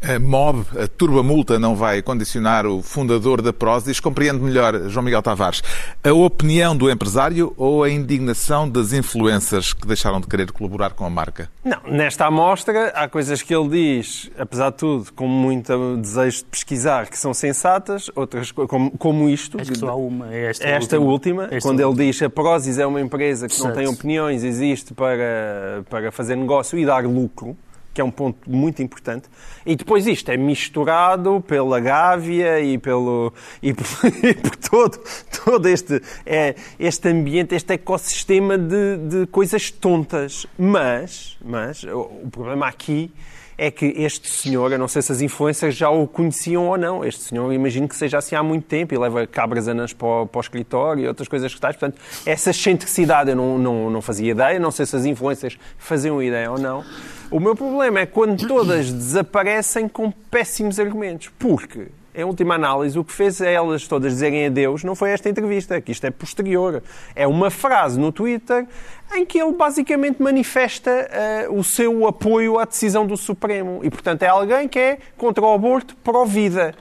[0.05, 4.01] A MOB, a turba multa, não vai condicionar o fundador da Prozis.
[4.01, 5.63] Compreende melhor, João Miguel Tavares,
[6.03, 11.05] a opinião do empresário ou a indignação das influencers que deixaram de querer colaborar com
[11.05, 11.49] a marca?
[11.63, 16.45] Não, nesta amostra há coisas que ele diz, apesar de tudo, com muito desejo de
[16.45, 19.57] pesquisar, que são sensatas, outras co- como, como isto.
[19.61, 20.33] Acho que só há uma.
[20.33, 22.01] É esta, Esta última, Esta quando última.
[22.03, 23.77] ele diz que a Prozis é uma empresa que não Exato.
[23.79, 27.55] tem opiniões, existe para, para fazer negócio e dar lucro,
[27.93, 29.29] que é um ponto muito importante.
[29.65, 33.85] E depois isto é misturado pela Gávea e, pelo, e, por,
[34.23, 34.99] e por todo,
[35.45, 40.45] todo este, é, este ambiente, este ecossistema de, de coisas tontas.
[40.57, 43.11] Mas, mas o, o problema aqui
[43.57, 47.03] é que este senhor, eu não sei se as influências já o conheciam ou não,
[47.05, 50.27] este senhor imagino que seja assim há muito tempo e leva cabras anas para o,
[50.27, 51.75] para o escritório e outras coisas que tais.
[51.75, 56.21] Portanto, essa excentricidade eu não, não, não fazia ideia, não sei se as influências faziam
[56.21, 56.83] ideia ou não.
[57.29, 63.03] O meu problema é quando todas desaparecem com péssimos argumentos, porque em última análise, o
[63.03, 66.83] que fez a elas todas dizerem adeus não foi esta entrevista, que isto é posterior.
[67.15, 68.67] É uma frase no Twitter
[69.15, 73.79] em que ele basicamente manifesta eh, o seu apoio à decisão do Supremo.
[73.83, 76.73] E, portanto, é alguém que é contra o aborto pró-vida.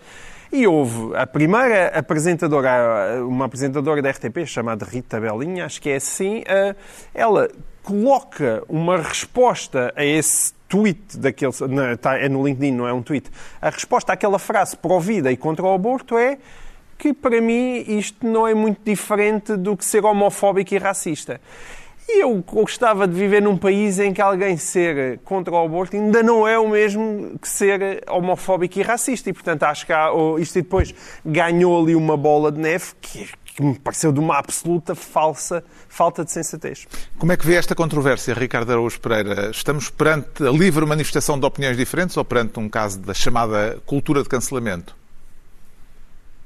[0.53, 5.97] E houve a primeira apresentadora, uma apresentadora da RTP chamada Rita Belinha, acho que é
[5.97, 6.75] assim, eh,
[7.15, 7.49] ela
[7.83, 11.53] coloca uma resposta a esse tweet daquele.
[11.69, 13.31] Não, tá, é no LinkedIn, não é um tweet.
[13.61, 16.39] A resposta àquela frase pró-vida e contra o aborto é
[16.97, 21.39] que para mim isto não é muito diferente do que ser homofóbico e racista.
[22.09, 26.23] E eu gostava de viver num país em que alguém ser contra o aborto ainda
[26.23, 29.29] não é o mesmo que ser homofóbico e racista.
[29.29, 30.09] E, portanto, acho que há,
[30.39, 34.95] isto depois ganhou ali uma bola de neve que, que me pareceu de uma absoluta
[34.95, 36.87] falsa falta de sensatez.
[37.19, 39.51] Como é que vê esta controvérsia, Ricardo Araújo Pereira?
[39.51, 44.23] Estamos perante a livre manifestação de opiniões diferentes ou perante um caso da chamada cultura
[44.23, 44.97] de cancelamento?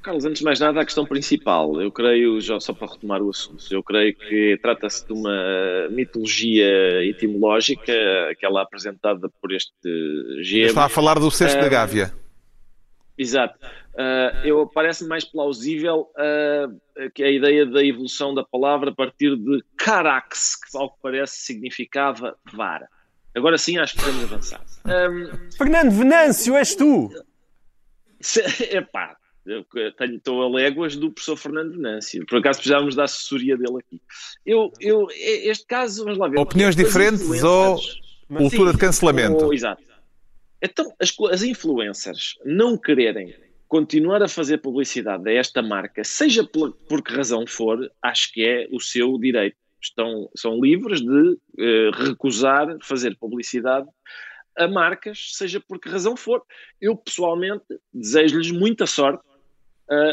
[0.03, 3.31] Carlos, antes de mais nada, a questão principal, eu creio, já só para retomar o
[3.31, 7.92] assunto, eu creio que trata-se de uma mitologia etimológica,
[8.31, 10.66] aquela apresentada por este GM.
[10.66, 12.14] Está a falar do cesto da Gávea.
[13.19, 13.59] Exato.
[13.97, 19.35] Uh, eu parece mais plausível uh, que a ideia da evolução da palavra a partir
[19.35, 22.89] de carax, que ao que parece significava vara.
[23.35, 24.63] Agora sim acho que podemos avançar.
[24.85, 27.09] Um, Fernando Venâncio, és tu!
[28.21, 28.41] Se,
[28.77, 32.27] epá, eu tenho, estou a léguas do professor Fernando Venâncio.
[32.27, 34.03] Por acaso precisávamos da assessoria dele aqui.
[34.45, 36.39] Eu, eu, este caso, vamos lá ver.
[36.39, 37.81] Opiniões diferentes ou
[38.29, 39.43] cultura de cancelamento?
[39.43, 39.83] Ou, exato.
[40.61, 43.35] Então, as, as influencers não quererem
[43.69, 48.45] continuar a fazer publicidade a esta marca, seja por, por que razão for, acho que
[48.45, 49.57] é o seu direito.
[49.81, 53.87] Estão, são livres de eh, recusar fazer publicidade
[54.57, 56.43] a marcas, seja por que razão for.
[56.81, 59.23] Eu, pessoalmente, desejo-lhes muita sorte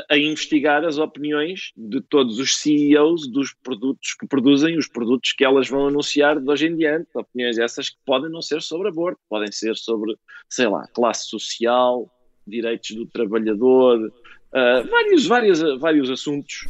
[0.10, 5.44] a investigar as opiniões de todos os CEOs dos produtos que produzem, os produtos que
[5.44, 7.10] elas vão anunciar de hoje em diante.
[7.16, 10.16] Opiniões essas que podem não ser sobre aborto, podem ser sobre,
[10.48, 12.10] sei lá, classe social,
[12.45, 16.67] direitos do trabalhador, uh, vários, vários, vários assuntos.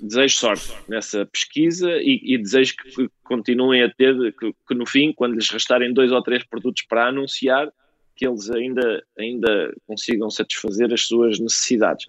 [0.00, 5.12] desejo sorte nessa pesquisa e, e desejo que, continuem a ter, que, que no fim,
[5.12, 7.70] quando lhes restarem dois ou três produtos para anunciar,
[8.16, 12.06] que eles ainda, ainda consigam satisfazer as suas necessidades.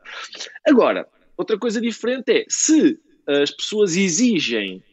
[0.67, 1.07] Agora,
[1.37, 4.83] outra coisa diferente é se as pessoas exigem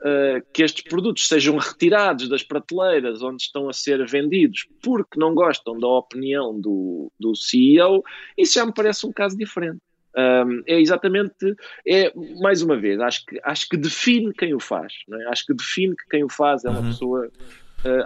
[0.00, 5.34] uh, que estes produtos sejam retirados das prateleiras onde estão a ser vendidos porque não
[5.34, 8.02] gostam da opinião do, do CEO,
[8.36, 9.80] isso já me parece um caso diferente.
[10.18, 11.54] Um, é exatamente,
[11.86, 15.28] é mais uma vez, acho que, acho que define quem o faz, é?
[15.28, 16.86] acho que define que quem o faz é uma uhum.
[16.86, 17.30] pessoa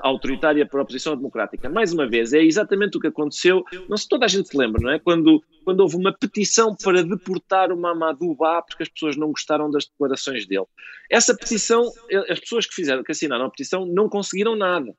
[0.02, 1.68] autoritária para a oposição democrática.
[1.68, 4.80] Mais uma vez, é exatamente o que aconteceu, não sei, toda a gente se lembra,
[4.82, 4.98] não é?
[4.98, 9.70] Quando, quando houve uma petição para deportar o Mamadou Ba porque as pessoas não gostaram
[9.70, 10.66] das declarações dele.
[11.10, 11.90] Essa petição,
[12.28, 14.94] as pessoas que fizeram, que assinaram a petição, não conseguiram nada.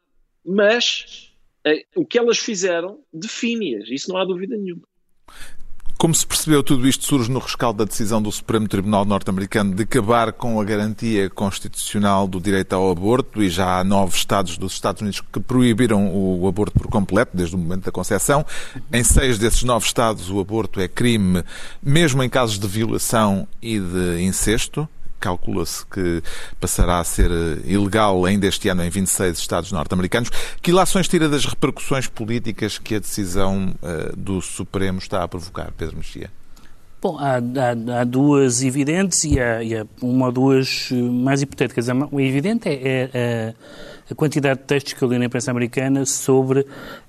[0.45, 1.33] Mas
[1.65, 4.83] uh, o que elas fizeram define-as, isso não há dúvida nenhuma.
[6.01, 9.83] Como se percebeu, tudo isto surge no rescaldo da decisão do Supremo Tribunal norte-americano de
[9.83, 14.73] acabar com a garantia constitucional do direito ao aborto e já há nove estados dos
[14.73, 18.43] Estados Unidos que proibiram o aborto por completo, desde o momento da concepção.
[18.91, 21.43] Em seis desses nove estados o aborto é crime,
[21.83, 24.89] mesmo em casos de violação e de incesto
[25.21, 26.21] calcula-se que
[26.59, 30.29] passará a ser eh, ilegal ainda este ano em 26 Estados norte-americanos.
[30.61, 35.71] Que ilações tira das repercussões políticas que a decisão uh, do Supremo está a provocar,
[35.77, 36.31] Pedro Mexia?
[37.01, 41.41] Bom, há, há, há, duas evidentes e há, e há, uma ou duas eh, mais
[41.41, 41.87] hipotéticas.
[42.11, 43.53] O evidente é, é, é,
[44.09, 46.65] a quantidade de textos que eu li na imprensa americana sobre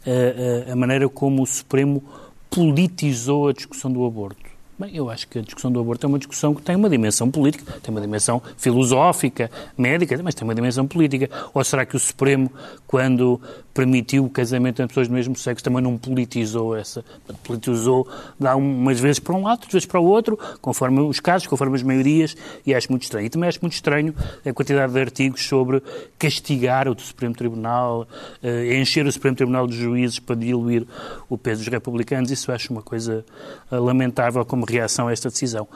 [0.07, 2.03] a, a maneira como o Supremo
[2.51, 4.52] politizou a discussão do aborto.
[4.83, 7.31] Bem, eu acho que a discussão do aborto é uma discussão que tem uma dimensão
[7.31, 11.31] política, tem uma dimensão filosófica, médica, mas tem uma dimensão política.
[11.55, 12.51] Ou será que o Supremo,
[12.85, 13.41] quando
[13.73, 17.05] permitiu o casamento entre pessoas do mesmo sexo, também não politizou essa?
[17.45, 18.07] Politizou,
[18.39, 21.77] dá umas vezes para um lado, outras vezes para o outro, conforme os casos, conforme
[21.77, 23.27] as maiorias, e acho muito estranho.
[23.27, 25.83] E também acho muito estranho a quantidade de artigos sobre
[26.19, 28.07] castigar o Supremo Tribunal,
[28.43, 30.87] eh, encher o Supremo Tribunal de juízes para diluir
[31.29, 32.31] o peso dos republicanos.
[32.31, 33.25] Isso acho uma coisa
[33.71, 35.67] eh, lamentável como reação a esta decisão.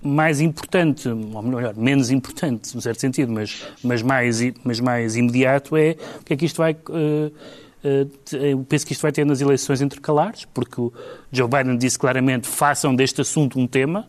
[0.00, 5.76] Mais importante, ou melhor, menos importante, num certo sentido, mas, mas, mais, mas mais imediato
[5.76, 6.72] é o que é que isto vai.
[6.72, 7.32] Uh,
[7.84, 10.92] uh, penso que isto vai ter nas eleições intercalares, porque o
[11.32, 14.08] Joe Biden disse claramente: façam deste assunto um tema,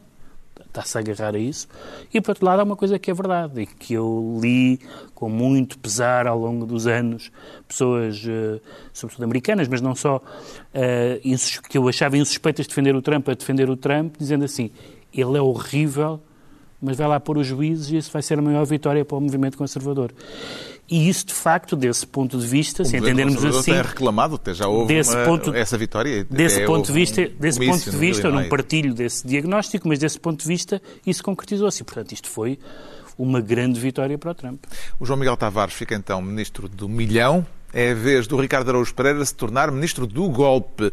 [0.67, 1.67] está-se a agarrar a isso.
[2.13, 4.79] E, por outro lado, há uma coisa que é verdade e que eu li
[5.15, 7.31] com muito pesar ao longo dos anos,
[7.67, 8.21] pessoas,
[8.93, 10.21] sobretudo americanas, mas não só,
[11.67, 14.69] que eu achava insuspeitas de defender o Trump a defender o Trump, dizendo assim:
[15.13, 16.21] ele é horrível,
[16.81, 19.21] mas vai lá pôr os juízes e isso vai ser a maior vitória para o
[19.21, 20.13] movimento conservador.
[20.89, 23.73] E isso, de facto, desse ponto de vista, o se entendermos assim.
[23.73, 26.23] Tem reclamado, até já houve desse uma, ponto, essa vitória.
[26.23, 30.19] Desse ponto de vista, desse ponto de vista eu não partilho desse diagnóstico, mas desse
[30.19, 31.83] ponto de vista isso concretizou-se.
[31.83, 32.57] Portanto, isto foi
[33.17, 34.63] uma grande vitória para o Trump.
[34.99, 37.45] O João Miguel Tavares fica então ministro do milhão.
[37.71, 40.91] É a vez do Ricardo Araújo Pereira se tornar ministro do golpe.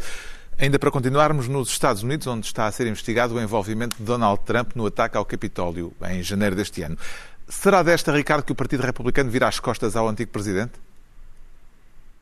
[0.58, 4.40] Ainda para continuarmos nos Estados Unidos, onde está a ser investigado o envolvimento de Donald
[4.44, 6.96] Trump no ataque ao Capitólio em janeiro deste ano.
[7.46, 10.72] Será desta, Ricardo, que o Partido Republicano virá as costas ao antigo presidente?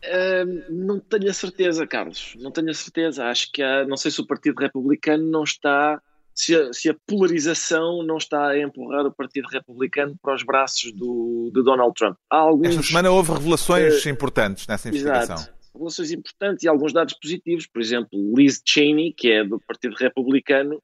[0.04, 2.34] Uh, não tenho a certeza, Carlos.
[2.40, 3.24] Não tenho a certeza.
[3.26, 6.02] Acho que há, não sei se o Partido Republicano não está,
[6.34, 10.92] se a, se a, polarização não está a empurrar o Partido Republicano para os braços
[10.92, 12.16] do, de Donald Trump.
[12.28, 15.36] Há alguns, Esta semana houve revelações uh, importantes nessa investigação.
[15.36, 15.54] Exato.
[15.74, 17.66] Revelações importantes e alguns dados positivos.
[17.66, 20.76] Por exemplo, Liz Cheney, que é do Partido Republicano,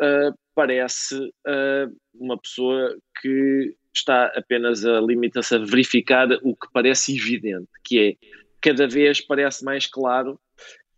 [0.00, 1.32] uh, parece
[2.14, 8.26] uma pessoa que está apenas a limitar-se a verificar o que parece evidente, que é
[8.60, 10.38] cada vez parece mais claro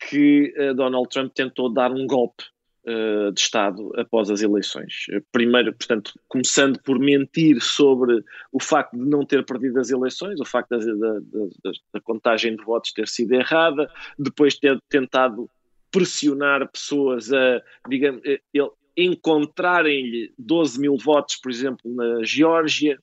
[0.09, 2.49] que uh, Donald Trump tentou dar um golpe uh,
[2.84, 5.06] de Estado após as eleições.
[5.30, 10.44] Primeiro, portanto, começando por mentir sobre o facto de não ter perdido as eleições, o
[10.44, 11.20] facto da, da,
[11.64, 15.48] da, da contagem de votos ter sido errada, depois ter tentado
[15.92, 18.40] pressionar pessoas a, digamos, eh,
[18.96, 22.98] encontrarem-lhe 12 mil votos, por exemplo, na Geórgia,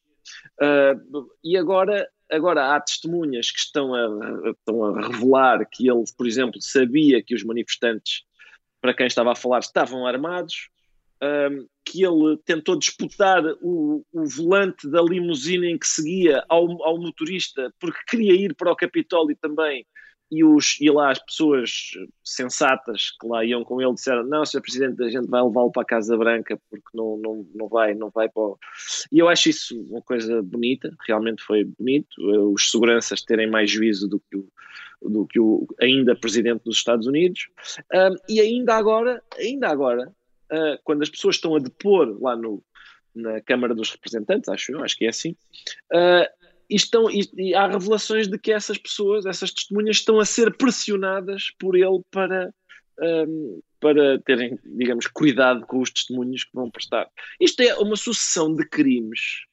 [0.61, 6.27] uh, e agora Agora, há testemunhas que estão a, estão a revelar que ele, por
[6.27, 8.23] exemplo, sabia que os manifestantes
[8.81, 10.69] para quem estava a falar estavam armados,
[11.21, 16.97] um, que ele tentou disputar o, o, volante da limusina em que seguia ao, ao
[16.97, 19.85] motorista porque queria ir para o Capitólio também
[20.31, 21.91] e, os, e lá as pessoas
[22.23, 24.61] sensatas que lá iam com ele disseram não, Sr.
[24.61, 28.09] Presidente, a gente vai levá-lo para a Casa Branca porque não, não, não vai, não
[28.09, 28.57] vai para o...
[29.11, 32.09] E eu acho isso uma coisa bonita, realmente foi bonito,
[32.53, 34.47] os seguranças terem mais juízo do que o,
[35.01, 37.49] do que o ainda Presidente dos Estados Unidos,
[37.93, 40.13] um, e ainda agora, ainda agora,
[40.51, 42.63] uh, quando as pessoas estão a depor lá no,
[43.15, 45.35] na Câmara dos Representantes, acho eu, acho que é assim,
[45.91, 46.29] e,
[46.75, 51.51] estão, e, e, há revelações de que essas pessoas, essas testemunhas, estão a ser pressionadas
[51.59, 52.53] por ele para,
[52.99, 57.07] um, para terem, digamos, cuidado com os testemunhos que vão prestar.
[57.39, 59.45] Isto é uma sucessão de crimes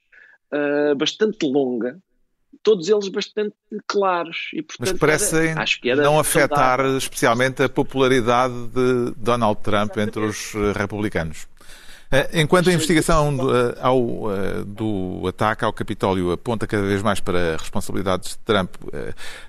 [0.52, 1.98] uh, bastante longa,
[2.62, 3.54] todos eles bastante
[3.86, 4.50] claros.
[4.52, 6.98] E, portanto, Mas parecem era, acho que era não afetar saudável.
[6.98, 10.08] especialmente a popularidade de Donald Trump Exatamente.
[10.08, 11.46] entre os republicanos.
[12.10, 17.02] Eh, enquanto a investigação do, eh, ao, eh, do ataque ao Capitólio aponta cada vez
[17.02, 18.74] mais para responsabilidades de Trump,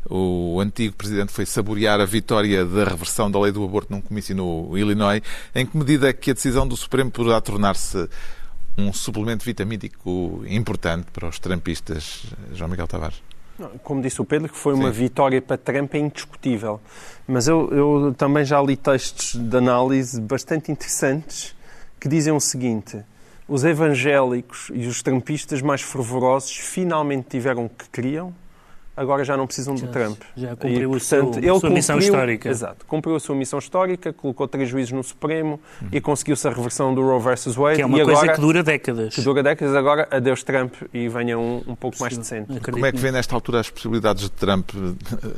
[0.10, 4.36] o antigo presidente foi saborear a vitória da reversão da lei do aborto num comício
[4.36, 5.22] no Illinois.
[5.54, 8.10] Em que medida é que a decisão do Supremo poderá tornar-se
[8.78, 13.22] um suplemento vitamínico importante para os trampistas, João Miguel Tavares?
[13.84, 15.02] Como disse o Pedro, que foi uma Sim.
[15.02, 16.80] vitória para Trump é indiscutível.
[17.28, 21.57] Mas eu, eu também já li textos de análise bastante interessantes
[22.00, 23.04] que dizem o seguinte:
[23.48, 28.34] os evangélicos e os trumpistas mais fervorosos finalmente tiveram o que queriam,
[28.98, 30.20] agora já não precisam de Trump.
[30.36, 32.50] Já cumpriu e, portanto, a sua, sua missão histórica.
[32.50, 35.90] Exato, cumpriu a sua missão histórica, colocou três juízes no Supremo uhum.
[35.92, 37.76] e conseguiu-se a reversão do Roe versus Wade.
[37.76, 39.16] Que é uma e coisa agora, que dura décadas.
[39.16, 42.60] Que dura décadas, agora adeus Trump e venha um, um pouco Sim, mais decente.
[42.60, 44.72] Como é que vê nesta altura as possibilidades de Trump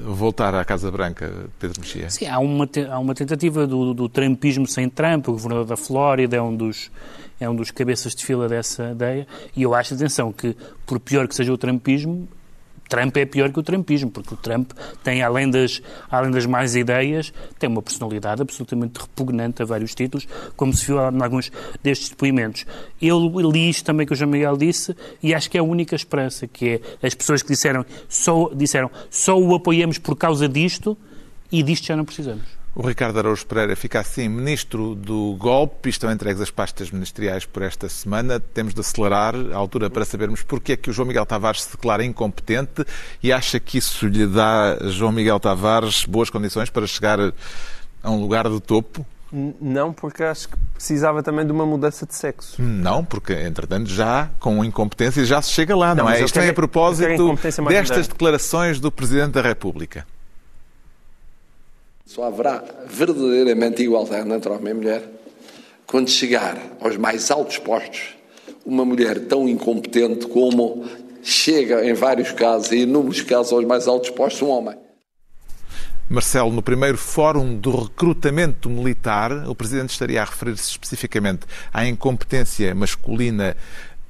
[0.05, 2.09] voltar à Casa Branca, Pedro Mexia?
[2.09, 6.37] Sim, há uma, há uma tentativa do, do Trumpismo sem Trump, o governador da Flórida
[6.37, 6.89] é um dos
[7.39, 10.55] é um dos cabeças de fila dessa ideia, e eu acho, atenção, que
[10.85, 12.27] por pior que seja o Trumpismo,
[12.89, 14.71] Trump é pior que o Trumpismo, porque o Trump
[15.03, 20.27] tem, além das, além das mais ideias, tem uma personalidade absolutamente repugnante a vários títulos,
[20.57, 21.51] como se viu em alguns
[21.83, 22.65] destes depoimentos.
[22.99, 25.95] Eu li isto também que o João Miguel disse e acho que é a única
[25.95, 30.97] esperança, que é as pessoas que disseram só, disseram, só o apoiamos por causa disto
[31.51, 32.58] e disto já não precisamos.
[32.75, 35.89] O Ricardo Araújo Pereira fica assim ministro do golpe.
[35.89, 38.39] Estão entregues as pastas ministeriais por esta semana.
[38.39, 41.71] Temos de acelerar a altura para sabermos porque é que o João Miguel Tavares se
[41.71, 42.85] declara incompetente
[43.23, 47.19] e acha que isso lhe dá, João Miguel Tavares, boas condições para chegar
[48.03, 49.05] a um lugar de topo?
[49.31, 52.59] Não, porque acho que precisava também de uma mudança de sexo.
[52.61, 56.23] Não, porque entretanto já com incompetência já se chega lá, não, não é?
[56.23, 57.35] Isto é a propósito
[57.67, 60.05] destas declarações do Presidente da República.
[62.09, 65.03] Só haverá verdadeiramente igualdade entre homem e mulher
[65.85, 68.15] quando chegar aos mais altos postos
[68.65, 70.89] uma mulher tão incompetente como
[71.21, 74.75] chega em vários casos e inúmeros casos aos mais altos postos um homem.
[76.09, 82.73] Marcelo, no primeiro fórum do recrutamento militar, o Presidente estaria a referir-se especificamente à incompetência
[82.73, 83.55] masculina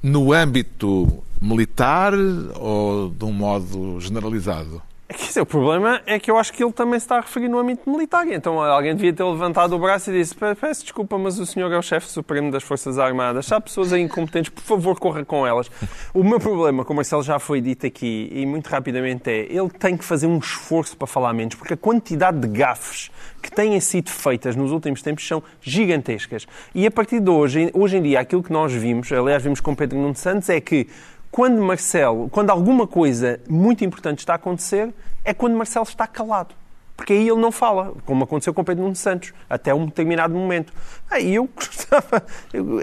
[0.02, 2.14] no âmbito militar
[2.58, 4.80] ou de um modo generalizado?
[5.12, 7.48] Esse é o problema, é que eu acho que ele também se está a referir
[7.48, 8.28] no âmbito militar.
[8.28, 11.76] Então alguém devia ter levantado o braço e disse: Peço desculpa, mas o senhor é
[11.76, 13.46] o chefe supremo das Forças Armadas.
[13.46, 15.68] Se há pessoas aí incompetentes, por favor, corra com elas.
[16.14, 19.96] O meu problema, como Marcelo já foi dito aqui, e muito rapidamente, é ele tem
[19.96, 23.10] que fazer um esforço para falar menos, porque a quantidade de gafes
[23.42, 26.46] que têm sido feitas nos últimos tempos são gigantescas.
[26.72, 29.74] E a partir de hoje, hoje em dia, aquilo que nós vimos, aliás, vimos com
[29.74, 30.86] Pedro Nuno Santos, é que
[31.30, 34.92] quando Marcelo, quando alguma coisa muito importante está a acontecer,
[35.24, 36.54] é quando Marcelo está calado.
[37.00, 40.70] Porque aí ele não fala, como aconteceu com Pedro Nuno Santos, até um determinado momento.
[41.10, 42.22] Aí eu gostava,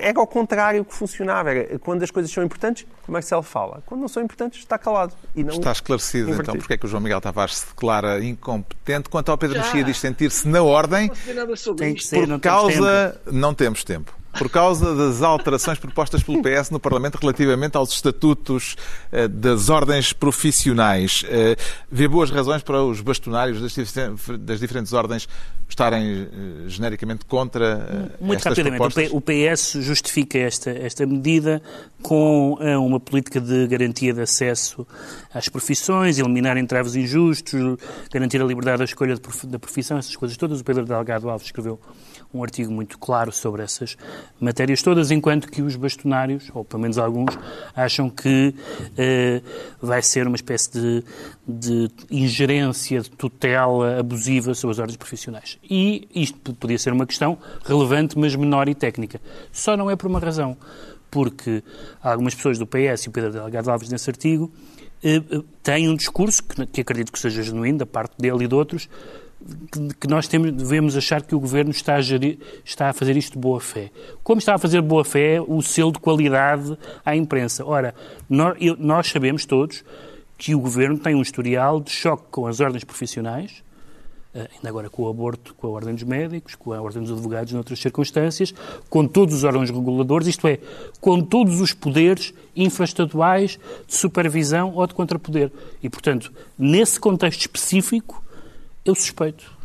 [0.01, 1.51] era ao contrário que funcionava.
[1.51, 3.83] Era, quando as coisas são importantes, Marcelo fala.
[3.85, 5.13] Quando não são importantes, está calado.
[5.35, 6.49] E não está esclarecido invertido.
[6.49, 9.07] então porque é que o João Miguel Tavares se declara incompetente.
[9.07, 11.11] Quanto ao Pedro Mexia, diz sentir-se na ordem.
[11.77, 13.21] Tem que ser, por causa.
[13.31, 18.75] Não temos tempo por causa das alterações propostas pelo PS no Parlamento relativamente aos estatutos
[19.11, 21.23] eh, das ordens profissionais.
[21.27, 21.55] Eh,
[21.91, 23.61] vê boas razões para os bastonários
[24.39, 25.27] das diferentes ordens
[25.67, 26.27] estarem eh,
[26.69, 29.11] genericamente contra Muito estas rapidamente, propostas?
[29.11, 31.61] o PS justifica esta, esta medida
[32.01, 34.87] com uma política de garantia de acesso
[35.33, 37.77] às profissões, eliminar entraves injustos,
[38.11, 40.61] garantir a liberdade da escolha da profissão, essas coisas todas.
[40.61, 41.79] O Pedro Delgado Alves escreveu
[42.33, 43.97] um artigo muito claro sobre essas
[44.39, 47.37] matérias todas, enquanto que os bastonários, ou pelo menos alguns,
[47.75, 48.53] acham que
[48.97, 49.41] eh,
[49.81, 51.03] vai ser uma espécie de,
[51.47, 55.57] de ingerência, de tutela abusiva sobre as ordens profissionais.
[55.69, 59.21] E isto podia ser uma questão relevante, mas menor e técnica.
[59.51, 60.57] Só não é por uma razão.
[61.09, 61.63] Porque
[62.03, 64.51] algumas pessoas do PS e o Pedro Delgado Alves nesse artigo
[65.01, 68.47] eh, eh, têm um discurso, que, que acredito que seja genuíno, da parte dele e
[68.47, 68.89] de outros,
[69.99, 73.33] que nós temos, devemos achar que o Governo está a, gerir, está a fazer isto
[73.33, 73.91] de boa fé.
[74.23, 77.65] Como está a fazer boa fé o selo de qualidade à imprensa?
[77.65, 77.93] Ora,
[78.29, 79.83] nós, nós sabemos todos
[80.37, 83.63] que o Governo tem um historial de choque com as ordens profissionais,
[84.33, 87.11] eh, ainda agora com o aborto, com a Ordem dos Médicos, com a Ordem dos
[87.11, 88.53] Advogados, noutras circunstâncias,
[88.89, 90.59] com todos os órgãos reguladores, isto é,
[91.01, 95.51] com todos os poderes infraestaduais de supervisão ou de contrapoder.
[95.81, 98.23] E, portanto, nesse contexto específico,
[98.87, 99.57] eu suspeito.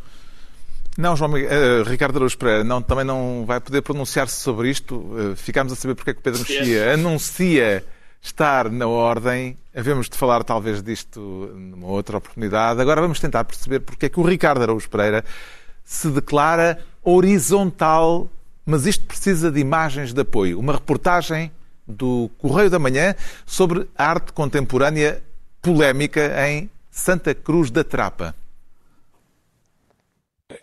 [0.97, 4.95] Não, João Miguel, uh, Ricardo Araújo Pereira não, também não vai poder pronunciar-se sobre isto.
[4.95, 7.83] Uh, ficámos a saber porque é que o Pedro Mexia anuncia
[8.21, 9.57] estar na ordem.
[9.75, 11.19] Havemos de falar talvez disto
[11.55, 12.79] numa outra oportunidade.
[12.79, 15.25] Agora vamos tentar perceber porque é que o Ricardo Araújo Pereira
[15.83, 18.29] se declara horizontal,
[18.63, 20.59] mas isto precisa de imagens de apoio.
[20.59, 21.51] Uma reportagem
[21.87, 23.15] do Correio da Manhã
[23.47, 25.23] sobre a arte contemporânea
[25.59, 28.35] polémica em Santa Cruz da Trapa.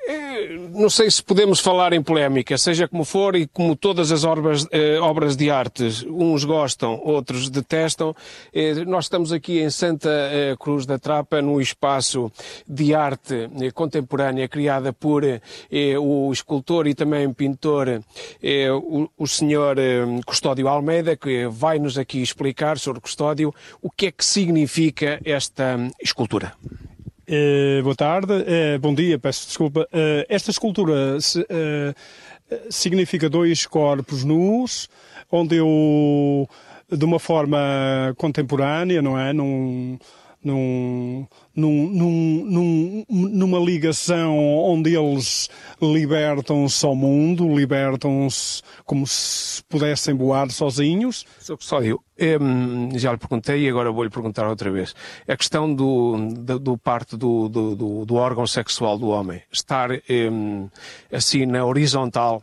[0.07, 4.25] É, não sei se podemos falar em polémica, seja como for, e como todas as
[4.25, 8.15] obras, eh, obras de arte, uns gostam, outros detestam.
[8.53, 12.31] Eh, nós estamos aqui em Santa eh, Cruz da Trapa, num espaço
[12.69, 15.41] de arte eh, contemporânea criada por eh,
[15.99, 18.03] o escultor e também pintor,
[18.43, 19.77] eh, o, o senhor
[20.27, 25.77] Custódio Almeida, que vai nos aqui explicar, senhor Custódio, o que é que significa esta
[26.03, 26.55] escultura.
[27.31, 29.83] Uh, boa tarde, uh, bom dia, peço desculpa.
[29.93, 31.47] Uh, esta escultura se,
[32.69, 34.89] significa dois corpos nus,
[35.31, 36.49] onde eu,
[36.91, 37.57] de uma forma
[38.17, 39.33] contemporânea, não é?
[39.33, 39.97] Num,
[40.43, 50.51] num, num, num, numa ligação onde eles libertam-se ao mundo, libertam-se como se pudessem voar
[50.51, 51.27] sozinhos.
[51.39, 51.57] Sr.
[51.57, 52.01] Custódio,
[52.97, 54.95] já lhe perguntei e agora vou-lhe perguntar outra vez.
[55.29, 59.91] A questão do, do, do parte do, do, do, órgão sexual do homem estar
[61.13, 62.43] assim na horizontal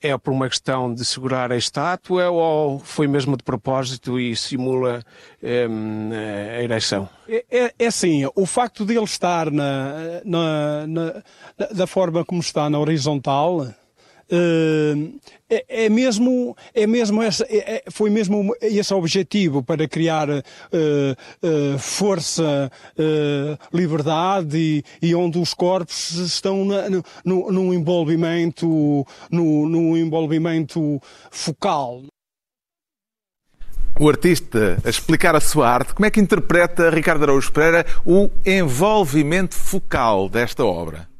[0.00, 5.02] é por uma questão de segurar a estátua ou foi mesmo de propósito e simula
[5.42, 7.08] um, a ereção?
[7.28, 11.22] É, é, é assim, o facto de ele estar na, na, na,
[11.72, 13.66] da forma como está na horizontal
[15.50, 20.42] é, é, mesmo, é mesmo essa, é, é, foi mesmo esse objetivo para criar uh,
[20.42, 22.70] uh, força,
[23.72, 26.88] liberdade e, e, onde os corpos estão na,
[27.24, 32.02] no, num envolvimento, no, num envolvimento focal.
[34.00, 38.30] O artista a explicar a sua arte, como é que interpreta Ricardo Araújo Pereira o
[38.46, 41.11] envolvimento focal desta obra?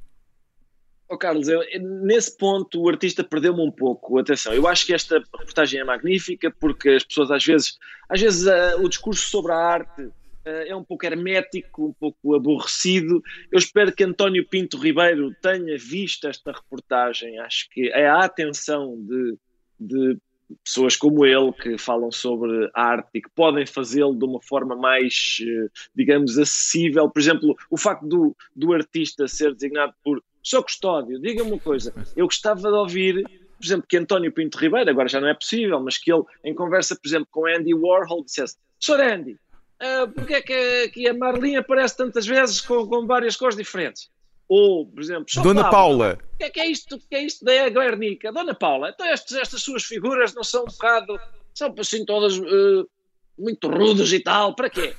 [1.13, 4.19] Oh, Carlos, eu, nesse ponto o artista perdeu-me um pouco.
[4.19, 8.47] Atenção, eu acho que esta reportagem é magnífica porque as pessoas às vezes, às vezes
[8.47, 10.13] uh, o discurso sobre a arte uh,
[10.47, 13.23] é um pouco hermético, um pouco aborrecido.
[13.51, 17.39] Eu espero que António Pinto Ribeiro tenha visto esta reportagem.
[17.41, 19.37] Acho que é a atenção de,
[19.79, 20.19] de
[20.65, 25.39] pessoas como ele que falam sobre arte e que podem fazê-lo de uma forma mais,
[25.43, 27.11] eh, digamos, acessível.
[27.11, 30.62] Por exemplo, o facto do, do artista ser designado por Sr.
[30.62, 35.09] Custódio, diga-me uma coisa, eu gostava de ouvir, por exemplo, que António Pinto Ribeiro, agora
[35.09, 38.57] já não é possível, mas que ele, em conversa, por exemplo, com Andy Warhol, dissesse:
[38.80, 39.01] Sr.
[39.01, 43.57] Andy, uh, porque é que, que a Marlinha aparece tantas vezes com, com várias cores
[43.57, 44.11] diferentes?
[44.49, 46.18] Ou, por exemplo, Dona Paula.
[46.34, 46.99] O que é, que é isto?
[47.09, 48.32] Que é isto da Guernica?
[48.32, 51.18] Dona Paula, então estes, estas suas figuras não são um bocado.
[51.55, 52.88] são assim todas uh,
[53.38, 54.95] muito rudas e tal, para quê?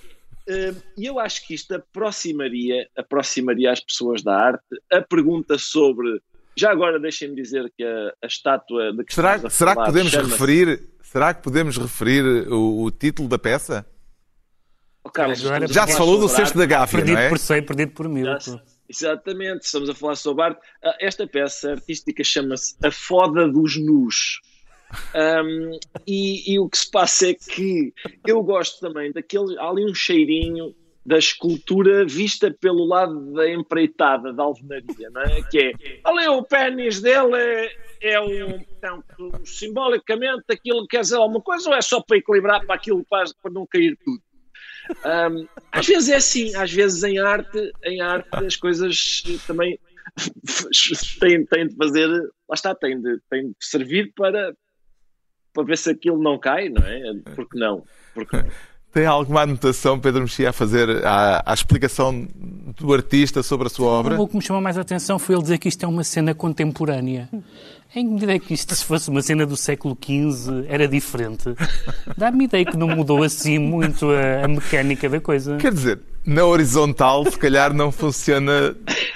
[0.48, 4.66] Uh, e eu acho que isto aproximaria, aproximaria as pessoas da arte.
[4.92, 6.22] A pergunta sobre.
[6.56, 9.92] Já agora deixem-me dizer que a, a estátua de que será, a será falar que
[9.92, 13.86] podemos referir Será que podemos referir o, o título da peça?
[15.04, 15.40] Oh, Carlos,
[15.70, 16.66] Já se falar falou do cesto da.
[16.66, 17.30] Gáfia, Perdido não é?
[17.30, 18.26] por 100, perdido por mil.
[18.90, 20.62] Exatamente, estamos a falar sobre arte.
[20.84, 24.42] Ah, Esta peça artística chama-se A Foda dos Nus.
[25.16, 27.94] Um, e, e o que se passa é que
[28.26, 29.58] eu gosto também daquele.
[29.58, 30.76] Há ali um cheirinho
[31.06, 35.42] da escultura vista pelo lado da empreitada da alvenaria, não é?
[35.44, 35.74] Que é.
[36.06, 37.72] Olha, o pênis dele é,
[38.14, 38.64] é um.
[39.44, 43.52] Simbolicamente aquilo quer dizer alguma coisa ou é só para equilibrar para aquilo para, para
[43.52, 44.22] não cair tudo?
[45.06, 49.80] Um, às vezes é assim, às vezes em arte, em arte as coisas também
[51.20, 54.54] têm, têm de fazer, lá está, têm de, têm de servir para,
[55.54, 57.00] para ver se aquilo não cai, não é?
[57.36, 57.84] Porque não?
[58.14, 58.46] Porque não?
[58.94, 62.28] Tem alguma anotação, Pedro Mexia, a fazer à, à explicação
[62.78, 64.22] do artista sobre a sua obra?
[64.22, 66.36] O que me chamou mais a atenção foi ele dizer que isto é uma cena
[66.36, 67.28] contemporânea.
[67.96, 71.56] Em que medida é que isto, se fosse uma cena do século XV, era diferente?
[72.16, 75.58] Dá-me ideia que não mudou assim muito a, a mecânica da coisa.
[75.58, 78.76] Quer dizer, na horizontal, se calhar não funciona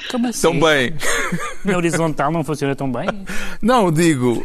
[0.10, 0.42] Como assim?
[0.42, 0.96] tão bem.
[1.64, 3.06] Na horizontal não funciona tão bem?
[3.62, 4.44] Não, digo.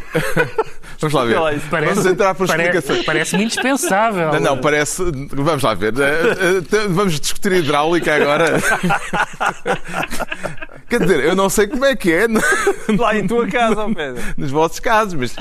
[1.11, 1.59] Vamos lá ver.
[1.85, 3.03] Vamos entrar por pare- explicação.
[3.03, 4.31] Parece-me indispensável.
[4.33, 5.03] Não, não, parece.
[5.31, 5.93] Vamos lá ver.
[5.99, 8.45] Eh, eh, Vamos discutir hidráulica agora.
[10.89, 12.27] Quer dizer, eu não sei como é que é
[12.97, 14.21] Lá em tua casa, Pedro.
[14.37, 15.35] nos vossos casos, mas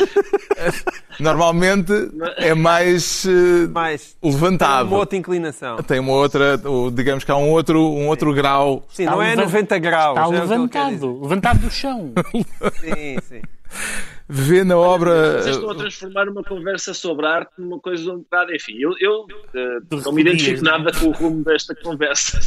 [0.57, 0.73] eh,
[1.21, 1.93] normalmente
[2.39, 3.27] é mais
[3.71, 4.17] Mais.
[4.23, 4.89] levantado.
[4.89, 5.77] Uma outra inclinação.
[5.83, 6.59] Tem uma outra,
[6.93, 8.87] digamos que há um outro, um outro grau.
[8.93, 10.17] Sim, Está não é levant- 90 graus.
[10.19, 11.23] Está é o que ele quer levantado.
[11.23, 12.13] Levantado do chão.
[12.81, 13.43] Sim, sim.
[14.35, 15.43] Vê na obra.
[15.43, 18.55] Vocês estão a transformar uma conversa sobre arte numa coisa um bocado.
[18.55, 22.41] Enfim, eu, eu eh, não me identifico recolhias, nada com o rumo desta conversa.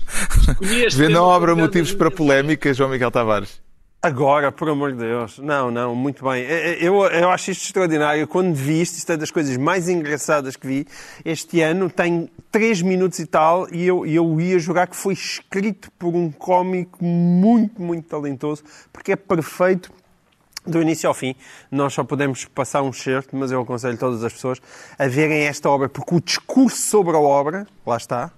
[0.96, 3.60] Vê na obra motivos para polémica, João Miguel Tavares.
[4.00, 5.38] Agora, por amor de Deus.
[5.38, 6.42] Não, não, muito bem.
[6.42, 8.26] É, Eu, eu acho isto extraordinário.
[8.26, 10.86] Quando vi isto, isto é das coisas mais engraçadas que vi.
[11.22, 15.12] Este ano tem 3 minutos e tal, e eu, e eu ia jogar que foi
[15.12, 19.92] escrito por um cómico muito, muito talentoso, porque é perfeito
[20.66, 21.34] do início ao fim.
[21.70, 24.60] Nós só podemos passar um certo, mas eu aconselho todas as pessoas
[24.98, 28.30] a verem esta obra, porque o discurso sobre a obra, lá está,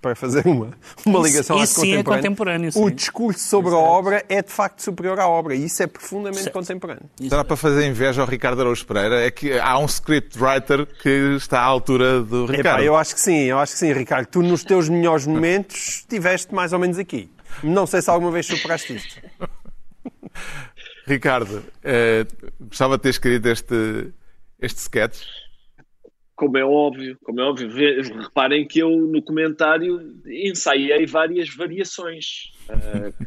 [0.00, 0.70] para fazer uma,
[1.06, 4.42] uma Isso- ligação à isso sim é contemporânea, contemporâneo, O discurso sobre a obra é
[4.42, 6.52] de facto superior à obra, e isso é profundamente Certo.
[6.54, 7.04] contemporâneo.
[7.28, 9.24] Será para fazer inveja ao Ricardo Araújo Pereira?
[9.24, 12.82] É que há um scriptwriter que está à altura do Epá, Ricardo.
[12.82, 14.26] eu acho que sim, eu acho que sim, Ricardo.
[14.26, 17.30] Tu, nos teus melhores momentos, estiveste mais ou menos aqui.
[17.62, 19.20] Não sei se alguma vez superaste isto.
[21.06, 22.26] Ricardo, eh,
[22.60, 24.12] gostava de ter escrito este,
[24.60, 25.22] este sketch.
[26.34, 27.68] Como é óbvio, como é óbvio,
[28.20, 32.50] reparem que eu no comentário ensaiei várias variações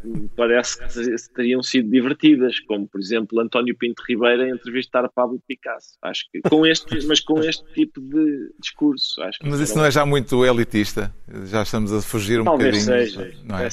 [0.02, 5.08] que me parece que teriam sido divertidas, como por exemplo António Pinto Ribeiro a entrevistar
[5.10, 5.98] Pablo Picasso.
[6.02, 9.86] Acho que com este, mas com este tipo de discurso, acho que Mas isso não
[9.86, 11.14] é já muito elitista?
[11.46, 13.08] Já estamos a fugir um talvez bocadinho.
[13.08, 13.34] seja.
[13.44, 13.70] Não é?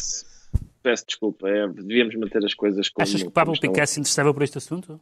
[0.82, 3.72] Peço desculpa, é, devíamos manter as coisas como Achas que Pablo como estão.
[3.72, 5.00] Picasso se interessava por este assunto?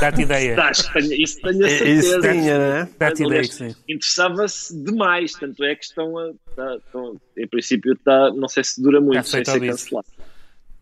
[0.00, 0.56] Dá-te ideia.
[0.56, 2.08] Que tenho, isso tenho a É, certeza.
[2.08, 2.88] isso tinha, não é?
[2.98, 3.74] Dá-te ideia sim.
[3.88, 6.32] Interessava-se demais, tanto é que estão a.
[6.56, 10.06] tá- estão- em princípio, está, não sei se dura muito, sem ser cancelado.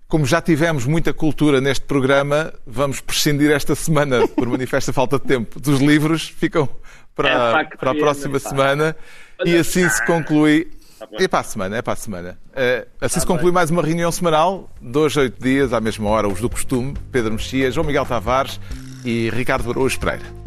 [0.09, 5.25] Como já tivemos muita cultura neste programa, vamos prescindir esta semana, por manifesta falta de
[5.27, 6.29] tempo, dos livros.
[6.29, 6.69] Ficam É,
[7.15, 8.49] para, que para a pena, próxima pá.
[8.49, 8.97] semana.
[9.45, 10.71] E assim se conclui.
[11.13, 12.39] É para a semana, é para a semana.
[12.55, 16.41] Eh, assim se conclui mais uma reunião semanal, dois, oito dias, à mesma hora, os
[16.41, 16.95] do costume.
[17.13, 18.61] Pedro Mexia, João Miguel Tavares
[19.05, 20.44] e Ricardo Araújo Pereira.